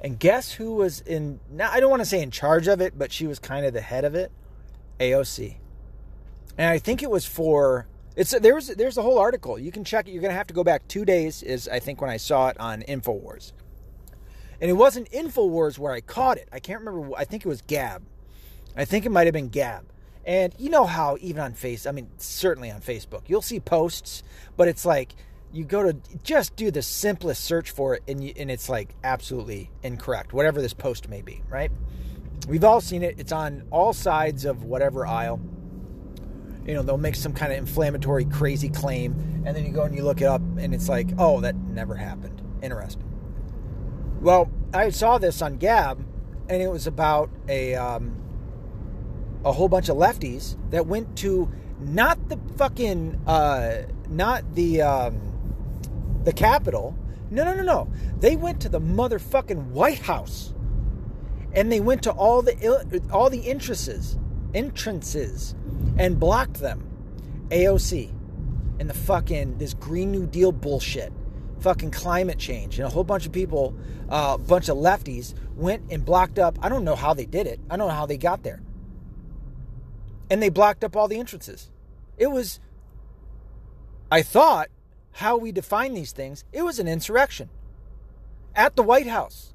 And 0.00 0.18
guess 0.18 0.52
who 0.52 0.74
was 0.74 1.00
in, 1.00 1.40
now 1.50 1.70
I 1.70 1.80
don't 1.80 1.90
want 1.90 2.02
to 2.02 2.06
say 2.06 2.20
in 2.20 2.30
charge 2.30 2.68
of 2.68 2.80
it, 2.80 2.98
but 2.98 3.12
she 3.12 3.26
was 3.26 3.38
kind 3.38 3.64
of 3.64 3.72
the 3.72 3.80
head 3.80 4.04
of 4.04 4.14
it? 4.14 4.30
AOC. 5.00 5.56
And 6.58 6.68
I 6.68 6.78
think 6.78 7.02
it 7.02 7.10
was 7.10 7.26
for, 7.26 7.86
it's 8.16 8.30
there's 8.30 8.68
there's 8.68 8.96
a 8.96 9.02
whole 9.02 9.18
article. 9.18 9.58
You 9.58 9.70
can 9.70 9.84
check 9.84 10.08
it. 10.08 10.12
You're 10.12 10.22
going 10.22 10.32
to 10.32 10.36
have 10.36 10.46
to 10.46 10.54
go 10.54 10.64
back 10.64 10.88
two 10.88 11.04
days, 11.04 11.42
is 11.42 11.68
I 11.68 11.80
think 11.80 12.00
when 12.00 12.10
I 12.10 12.16
saw 12.16 12.48
it 12.48 12.58
on 12.58 12.82
InfoWars. 12.82 13.52
And 14.60 14.70
it 14.70 14.74
wasn't 14.74 15.10
InfoWars 15.10 15.78
where 15.78 15.92
I 15.92 16.00
caught 16.00 16.38
it. 16.38 16.48
I 16.50 16.60
can't 16.60 16.80
remember. 16.80 17.14
I 17.16 17.24
think 17.24 17.44
it 17.44 17.48
was 17.48 17.60
Gab. 17.60 18.02
I 18.76 18.84
think 18.84 19.04
it 19.04 19.10
might 19.10 19.26
have 19.26 19.34
been 19.34 19.48
Gab. 19.48 19.84
And 20.24 20.54
you 20.58 20.70
know 20.70 20.84
how 20.84 21.18
even 21.20 21.42
on 21.42 21.52
face, 21.52 21.86
I 21.86 21.92
mean 21.92 22.08
certainly 22.18 22.70
on 22.70 22.80
Facebook, 22.80 23.22
you'll 23.28 23.42
see 23.42 23.60
posts, 23.60 24.22
but 24.56 24.66
it's 24.66 24.84
like 24.84 25.14
you 25.52 25.64
go 25.64 25.84
to 25.84 25.96
just 26.24 26.56
do 26.56 26.70
the 26.70 26.82
simplest 26.82 27.44
search 27.44 27.70
for 27.70 27.94
it 27.94 28.02
and 28.08 28.22
you, 28.22 28.32
and 28.36 28.50
it's 28.50 28.68
like 28.68 28.94
absolutely 29.04 29.70
incorrect, 29.82 30.32
whatever 30.32 30.60
this 30.60 30.74
post 30.74 31.08
may 31.08 31.22
be, 31.22 31.42
right? 31.48 31.70
We've 32.48 32.64
all 32.64 32.80
seen 32.80 33.02
it. 33.02 33.16
It's 33.18 33.32
on 33.32 33.64
all 33.70 33.92
sides 33.92 34.44
of 34.44 34.64
whatever 34.64 35.06
aisle. 35.06 35.40
You 36.66 36.74
know, 36.74 36.82
they'll 36.82 36.98
make 36.98 37.14
some 37.14 37.32
kind 37.32 37.52
of 37.52 37.58
inflammatory, 37.58 38.24
crazy 38.24 38.68
claim, 38.68 39.12
and 39.46 39.56
then 39.56 39.64
you 39.64 39.72
go 39.72 39.82
and 39.82 39.94
you 39.94 40.02
look 40.02 40.20
it 40.20 40.26
up, 40.26 40.40
and 40.58 40.74
it's 40.74 40.88
like, 40.88 41.08
oh, 41.18 41.40
that 41.40 41.54
never 41.54 41.94
happened. 41.94 42.42
Interesting. 42.62 43.04
Well, 44.20 44.50
I 44.74 44.90
saw 44.90 45.18
this 45.18 45.42
on 45.42 45.58
Gab, 45.58 46.04
and 46.48 46.62
it 46.62 46.68
was 46.68 46.86
about 46.86 47.30
a 47.48 47.74
um, 47.74 48.20
a 49.44 49.52
whole 49.52 49.68
bunch 49.68 49.88
of 49.88 49.96
lefties 49.96 50.56
that 50.70 50.86
went 50.86 51.16
to 51.18 51.50
not 51.78 52.28
the 52.28 52.38
fucking 52.56 53.20
uh, 53.26 53.82
not 54.08 54.54
the 54.54 54.82
um, 54.82 55.20
the 56.24 56.32
Capitol. 56.32 56.98
No, 57.30 57.44
no, 57.44 57.54
no, 57.54 57.62
no. 57.62 57.88
They 58.18 58.36
went 58.36 58.60
to 58.62 58.68
the 58.68 58.80
motherfucking 58.80 59.68
White 59.68 60.00
House, 60.00 60.54
and 61.52 61.70
they 61.70 61.80
went 61.80 62.02
to 62.04 62.12
all 62.12 62.42
the 62.42 63.02
all 63.12 63.30
the 63.30 63.48
entrances, 63.48 64.18
entrances, 64.56 65.54
and 65.98 66.18
blocked 66.18 66.54
them. 66.54 66.82
AOC, 67.50 68.10
and 68.80 68.90
the 68.90 68.94
fucking 68.94 69.58
this 69.58 69.74
Green 69.74 70.10
New 70.10 70.26
Deal 70.26 70.50
bullshit, 70.50 71.12
fucking 71.60 71.92
climate 71.92 72.38
change, 72.38 72.78
and 72.78 72.86
a 72.86 72.90
whole 72.90 73.04
bunch 73.04 73.26
of 73.26 73.32
people, 73.32 73.76
a 74.08 74.12
uh, 74.12 74.36
bunch 74.38 74.68
of 74.68 74.76
lefties 74.76 75.34
went 75.54 75.84
and 75.90 76.04
blocked 76.04 76.38
up. 76.38 76.58
I 76.62 76.68
don't 76.68 76.84
know 76.84 76.96
how 76.96 77.14
they 77.14 77.26
did 77.26 77.46
it. 77.46 77.60
I 77.70 77.76
don't 77.76 77.88
know 77.88 77.94
how 77.94 78.06
they 78.06 78.16
got 78.16 78.42
there. 78.42 78.62
And 80.30 80.42
they 80.42 80.48
blocked 80.48 80.82
up 80.82 80.96
all 80.96 81.06
the 81.06 81.18
entrances. 81.18 81.70
It 82.18 82.28
was, 82.28 82.58
I 84.10 84.22
thought, 84.22 84.68
how 85.12 85.36
we 85.36 85.52
define 85.52 85.94
these 85.94 86.12
things, 86.12 86.44
it 86.52 86.62
was 86.62 86.78
an 86.78 86.88
insurrection 86.88 87.48
at 88.54 88.74
the 88.74 88.82
White 88.82 89.06
House. 89.06 89.54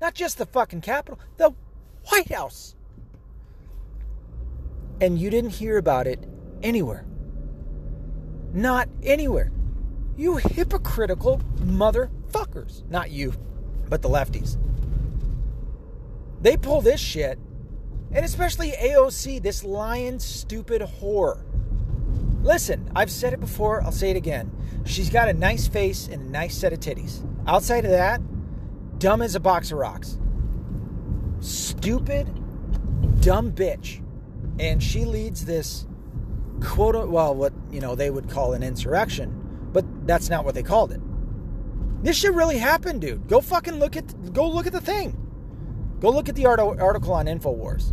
Not 0.00 0.14
just 0.14 0.38
the 0.38 0.46
fucking 0.46 0.80
Capitol, 0.80 1.18
the 1.36 1.54
White 2.08 2.32
House. 2.32 2.75
And 5.00 5.18
you 5.18 5.30
didn't 5.30 5.50
hear 5.50 5.76
about 5.78 6.06
it 6.06 6.24
anywhere. 6.62 7.04
Not 8.52 8.88
anywhere. 9.02 9.52
You 10.16 10.36
hypocritical 10.36 11.40
motherfuckers. 11.58 12.88
Not 12.88 13.10
you, 13.10 13.34
but 13.88 14.02
the 14.02 14.08
lefties. 14.08 14.56
They 16.40 16.56
pull 16.56 16.80
this 16.80 17.00
shit, 17.00 17.38
and 18.12 18.24
especially 18.24 18.72
AOC, 18.72 19.42
this 19.42 19.64
lying, 19.64 20.18
stupid 20.18 20.82
whore. 20.82 21.42
Listen, 22.42 22.90
I've 22.94 23.10
said 23.10 23.32
it 23.32 23.40
before, 23.40 23.82
I'll 23.82 23.92
say 23.92 24.10
it 24.10 24.16
again. 24.16 24.50
She's 24.84 25.10
got 25.10 25.28
a 25.28 25.32
nice 25.32 25.66
face 25.66 26.06
and 26.08 26.22
a 26.22 26.30
nice 26.30 26.56
set 26.56 26.72
of 26.72 26.80
titties. 26.80 27.26
Outside 27.46 27.84
of 27.84 27.90
that, 27.90 28.20
dumb 28.98 29.20
as 29.20 29.34
a 29.34 29.40
box 29.40 29.72
of 29.72 29.78
rocks. 29.78 30.18
Stupid, 31.40 32.26
dumb 33.20 33.52
bitch. 33.52 34.00
And 34.58 34.82
she 34.82 35.04
leads 35.04 35.44
this 35.44 35.86
quote, 36.62 37.08
well, 37.08 37.34
what, 37.34 37.52
you 37.70 37.80
know, 37.80 37.94
they 37.94 38.10
would 38.10 38.28
call 38.28 38.54
an 38.54 38.62
insurrection, 38.62 39.68
but 39.72 39.84
that's 40.06 40.30
not 40.30 40.44
what 40.44 40.54
they 40.54 40.62
called 40.62 40.92
it. 40.92 41.00
This 42.02 42.16
shit 42.16 42.32
really 42.32 42.58
happened, 42.58 43.00
dude. 43.00 43.28
Go 43.28 43.40
fucking 43.40 43.78
look 43.78 43.96
at, 43.96 44.32
go 44.32 44.48
look 44.48 44.66
at 44.66 44.72
the 44.72 44.80
thing. 44.80 45.16
Go 46.00 46.10
look 46.10 46.28
at 46.28 46.34
the 46.34 46.46
article 46.46 47.12
on 47.12 47.26
InfoWars. 47.26 47.92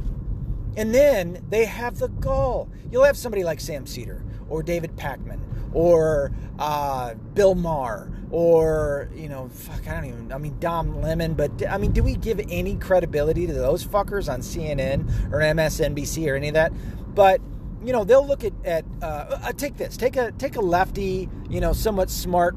And 0.75 0.93
then 0.93 1.45
they 1.49 1.65
have 1.65 1.99
the 1.99 2.07
gall. 2.07 2.69
You'll 2.91 3.03
have 3.03 3.17
somebody 3.17 3.43
like 3.43 3.59
Sam 3.59 3.85
Seder 3.85 4.23
or 4.49 4.63
David 4.63 4.95
Pakman 4.95 5.39
or 5.73 6.31
uh, 6.59 7.13
Bill 7.33 7.55
Maher 7.55 8.11
or 8.33 9.09
you 9.13 9.29
know, 9.29 9.47
fuck, 9.49 9.87
I 9.87 9.93
don't 9.93 10.05
even. 10.05 10.31
I 10.33 10.39
mean, 10.39 10.57
Don 10.59 11.01
Lemon, 11.01 11.35
but 11.35 11.51
I 11.69 11.77
mean, 11.77 11.91
do 11.91 12.01
we 12.01 12.15
give 12.15 12.41
any 12.49 12.75
credibility 12.77 13.45
to 13.45 13.53
those 13.53 13.85
fuckers 13.85 14.31
on 14.31 14.41
CNN 14.41 15.31
or 15.31 15.37
MSNBC 15.39 16.31
or 16.31 16.35
any 16.35 16.47
of 16.47 16.55
that? 16.55 16.73
But 17.13 17.41
you 17.83 17.93
know, 17.93 18.03
they'll 18.03 18.25
look 18.25 18.43
at 18.43 18.53
at 18.65 18.85
uh, 19.03 19.05
uh, 19.43 19.51
take 19.53 19.77
this, 19.77 19.95
take 19.97 20.15
a 20.15 20.31
take 20.31 20.55
a 20.55 20.61
lefty, 20.61 21.29
you 21.47 21.61
know, 21.61 21.73
somewhat 21.73 22.09
smart 22.09 22.55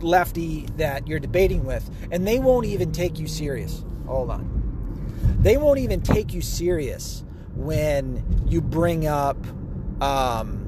lefty 0.00 0.66
that 0.78 1.06
you're 1.06 1.20
debating 1.20 1.64
with, 1.64 1.88
and 2.10 2.26
they 2.26 2.38
won't 2.38 2.64
even 2.64 2.90
take 2.90 3.18
you 3.18 3.26
serious. 3.26 3.84
Hold 4.06 4.30
on, 4.30 5.38
they 5.40 5.58
won't 5.58 5.80
even 5.80 6.00
take 6.00 6.32
you 6.32 6.40
serious 6.40 7.24
when 7.54 8.24
you 8.48 8.62
bring 8.62 9.06
up. 9.06 9.36
Um, 10.00 10.63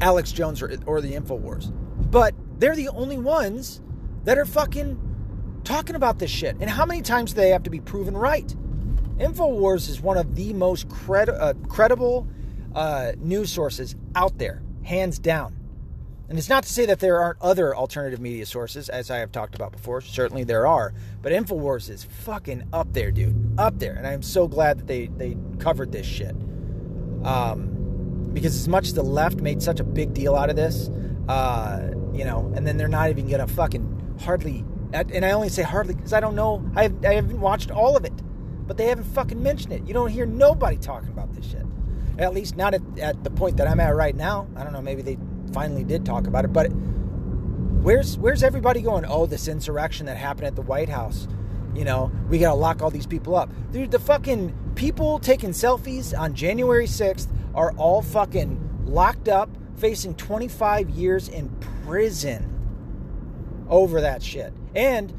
Alex 0.00 0.32
Jones 0.32 0.62
or, 0.62 0.76
or 0.86 1.00
the 1.00 1.12
InfoWars. 1.12 1.72
But 2.10 2.34
they're 2.58 2.76
the 2.76 2.88
only 2.88 3.18
ones 3.18 3.80
that 4.24 4.38
are 4.38 4.44
fucking 4.44 4.98
talking 5.64 5.96
about 5.96 6.18
this 6.18 6.30
shit. 6.30 6.56
And 6.60 6.70
how 6.70 6.86
many 6.86 7.02
times 7.02 7.32
do 7.32 7.40
they 7.40 7.50
have 7.50 7.62
to 7.64 7.70
be 7.70 7.80
proven 7.80 8.16
right? 8.16 8.54
InfoWars 9.18 9.88
is 9.88 10.00
one 10.00 10.16
of 10.16 10.34
the 10.34 10.52
most 10.52 10.86
uh, 11.08 11.54
credible 11.68 12.26
uh, 12.74 13.12
news 13.18 13.52
sources 13.52 13.96
out 14.14 14.38
there, 14.38 14.62
hands 14.84 15.18
down. 15.18 15.54
And 16.28 16.38
it's 16.38 16.48
not 16.48 16.64
to 16.64 16.68
say 16.72 16.84
that 16.86 17.00
there 17.00 17.20
aren't 17.20 17.40
other 17.40 17.74
alternative 17.74 18.20
media 18.20 18.44
sources, 18.44 18.90
as 18.90 19.10
I 19.10 19.16
have 19.16 19.32
talked 19.32 19.54
about 19.54 19.72
before. 19.72 20.02
Certainly 20.02 20.44
there 20.44 20.66
are. 20.66 20.92
But 21.22 21.32
InfoWars 21.32 21.88
is 21.88 22.04
fucking 22.04 22.68
up 22.72 22.92
there, 22.92 23.10
dude. 23.10 23.54
Up 23.58 23.78
there. 23.78 23.94
And 23.94 24.06
I'm 24.06 24.22
so 24.22 24.46
glad 24.46 24.78
that 24.78 24.86
they, 24.86 25.06
they 25.06 25.38
covered 25.58 25.90
this 25.90 26.06
shit. 26.06 26.36
Um, 27.24 27.77
because 28.32 28.54
as 28.54 28.68
much 28.68 28.86
as 28.86 28.94
the 28.94 29.02
left 29.02 29.40
made 29.40 29.62
such 29.62 29.80
a 29.80 29.84
big 29.84 30.14
deal 30.14 30.34
out 30.34 30.50
of 30.50 30.56
this, 30.56 30.88
uh, 31.28 31.90
you 32.12 32.24
know, 32.24 32.52
and 32.56 32.66
then 32.66 32.76
they're 32.76 32.88
not 32.88 33.10
even 33.10 33.28
gonna 33.28 33.46
fucking 33.46 34.16
hardly, 34.20 34.64
and 34.92 35.24
I 35.24 35.32
only 35.32 35.48
say 35.48 35.62
hardly 35.62 35.94
because 35.94 36.12
I 36.12 36.20
don't 36.20 36.34
know, 36.34 36.64
I, 36.74 36.84
have, 36.84 37.04
I 37.04 37.14
haven't 37.14 37.40
watched 37.40 37.70
all 37.70 37.96
of 37.96 38.04
it, 38.04 38.12
but 38.66 38.76
they 38.76 38.86
haven't 38.86 39.04
fucking 39.04 39.42
mentioned 39.42 39.72
it. 39.72 39.86
You 39.86 39.94
don't 39.94 40.10
hear 40.10 40.26
nobody 40.26 40.76
talking 40.76 41.10
about 41.10 41.34
this 41.34 41.46
shit. 41.46 41.64
At 42.18 42.34
least 42.34 42.56
not 42.56 42.74
at, 42.74 42.82
at 42.98 43.22
the 43.22 43.30
point 43.30 43.56
that 43.58 43.68
I'm 43.68 43.78
at 43.80 43.94
right 43.94 44.14
now. 44.14 44.48
I 44.56 44.64
don't 44.64 44.72
know, 44.72 44.82
maybe 44.82 45.02
they 45.02 45.18
finally 45.52 45.84
did 45.84 46.04
talk 46.04 46.26
about 46.26 46.44
it, 46.44 46.52
but 46.52 46.68
where's 46.68 48.18
where's 48.18 48.42
everybody 48.42 48.82
going? 48.82 49.04
Oh, 49.06 49.26
this 49.26 49.48
insurrection 49.48 50.06
that 50.06 50.16
happened 50.16 50.46
at 50.46 50.56
the 50.56 50.62
White 50.62 50.88
House. 50.88 51.28
You 51.74 51.84
know, 51.84 52.10
we 52.28 52.38
gotta 52.38 52.56
lock 52.56 52.82
all 52.82 52.90
these 52.90 53.06
people 53.06 53.36
up. 53.36 53.50
Dude, 53.72 53.90
the 53.90 53.98
fucking 53.98 54.54
people 54.74 55.18
taking 55.18 55.50
selfies 55.50 56.18
on 56.18 56.34
January 56.34 56.86
6th 56.86 57.28
are 57.58 57.72
all 57.72 58.02
fucking 58.02 58.84
locked 58.86 59.28
up, 59.28 59.50
facing 59.78 60.14
25 60.14 60.88
years 60.90 61.28
in 61.28 61.48
prison 61.84 62.54
over 63.68 64.00
that 64.00 64.22
shit. 64.22 64.52
And 64.76 65.12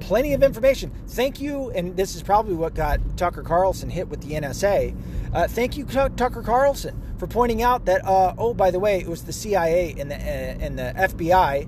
plenty 0.00 0.34
of 0.34 0.42
information. 0.42 0.92
Thank 1.08 1.40
you, 1.40 1.70
and 1.70 1.96
this 1.96 2.14
is 2.14 2.22
probably 2.22 2.54
what 2.54 2.74
got 2.74 3.00
Tucker 3.16 3.42
Carlson 3.42 3.88
hit 3.88 4.08
with 4.08 4.20
the 4.20 4.34
NSA. 4.34 4.94
Uh, 5.32 5.48
thank 5.48 5.78
you, 5.78 5.86
Tucker 5.86 6.42
Carlson, 6.42 7.00
for 7.16 7.26
pointing 7.26 7.62
out 7.62 7.86
that. 7.86 8.04
Uh, 8.04 8.34
oh, 8.36 8.52
by 8.52 8.70
the 8.70 8.78
way, 8.78 9.00
it 9.00 9.08
was 9.08 9.24
the 9.24 9.32
CIA 9.32 9.94
and 9.98 10.10
the 10.10 10.16
uh, 10.16 10.18
and 10.18 10.78
the 10.78 10.92
FBI 10.96 11.66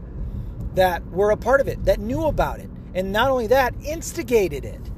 that 0.74 1.06
were 1.06 1.30
a 1.30 1.38
part 1.38 1.62
of 1.62 1.68
it, 1.68 1.86
that 1.86 2.00
knew 2.00 2.24
about 2.24 2.58
it, 2.58 2.68
and 2.94 3.12
not 3.12 3.30
only 3.30 3.46
that, 3.46 3.74
instigated 3.82 4.66
it, 4.66 4.90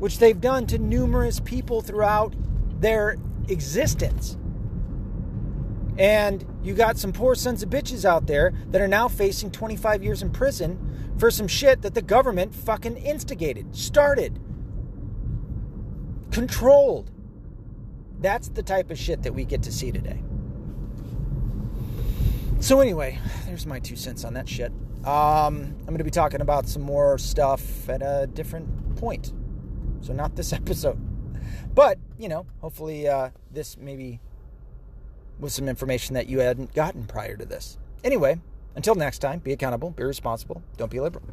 which 0.00 0.18
they've 0.18 0.40
done 0.40 0.66
to 0.66 0.78
numerous 0.78 1.38
people 1.38 1.82
throughout 1.82 2.34
their 2.80 3.16
existence. 3.48 4.36
And 5.96 6.44
you 6.62 6.74
got 6.74 6.98
some 6.98 7.12
poor 7.12 7.34
sons 7.34 7.62
of 7.62 7.70
bitches 7.70 8.04
out 8.04 8.26
there 8.26 8.52
that 8.70 8.80
are 8.80 8.88
now 8.88 9.06
facing 9.08 9.50
25 9.50 10.02
years 10.02 10.22
in 10.22 10.30
prison 10.30 11.14
for 11.18 11.30
some 11.30 11.46
shit 11.46 11.82
that 11.82 11.94
the 11.94 12.02
government 12.02 12.54
fucking 12.54 12.96
instigated, 12.96 13.76
started, 13.76 14.40
controlled. 16.32 17.10
That's 18.20 18.48
the 18.48 18.62
type 18.62 18.90
of 18.90 18.98
shit 18.98 19.22
that 19.22 19.34
we 19.34 19.44
get 19.44 19.62
to 19.64 19.72
see 19.72 19.92
today. 19.92 20.20
So, 22.60 22.80
anyway, 22.80 23.18
there's 23.46 23.66
my 23.66 23.78
two 23.78 23.94
cents 23.94 24.24
on 24.24 24.34
that 24.34 24.48
shit. 24.48 24.72
Um, 25.04 25.76
I'm 25.80 25.84
going 25.86 25.98
to 25.98 26.04
be 26.04 26.10
talking 26.10 26.40
about 26.40 26.66
some 26.66 26.82
more 26.82 27.18
stuff 27.18 27.88
at 27.90 28.00
a 28.00 28.26
different 28.26 28.96
point. 28.96 29.32
So, 30.00 30.12
not 30.12 30.34
this 30.34 30.52
episode. 30.54 30.98
But, 31.74 31.98
you 32.18 32.28
know, 32.28 32.46
hopefully 32.60 33.08
uh, 33.08 33.30
this 33.50 33.76
maybe 33.76 34.20
was 35.40 35.52
some 35.52 35.68
information 35.68 36.14
that 36.14 36.28
you 36.28 36.38
hadn't 36.38 36.72
gotten 36.72 37.04
prior 37.04 37.36
to 37.36 37.44
this. 37.44 37.78
Anyway, 38.04 38.38
until 38.76 38.94
next 38.94 39.18
time, 39.18 39.40
be 39.40 39.52
accountable, 39.52 39.90
be 39.90 40.04
responsible, 40.04 40.62
don't 40.76 40.90
be 40.90 41.00
liberal. 41.00 41.24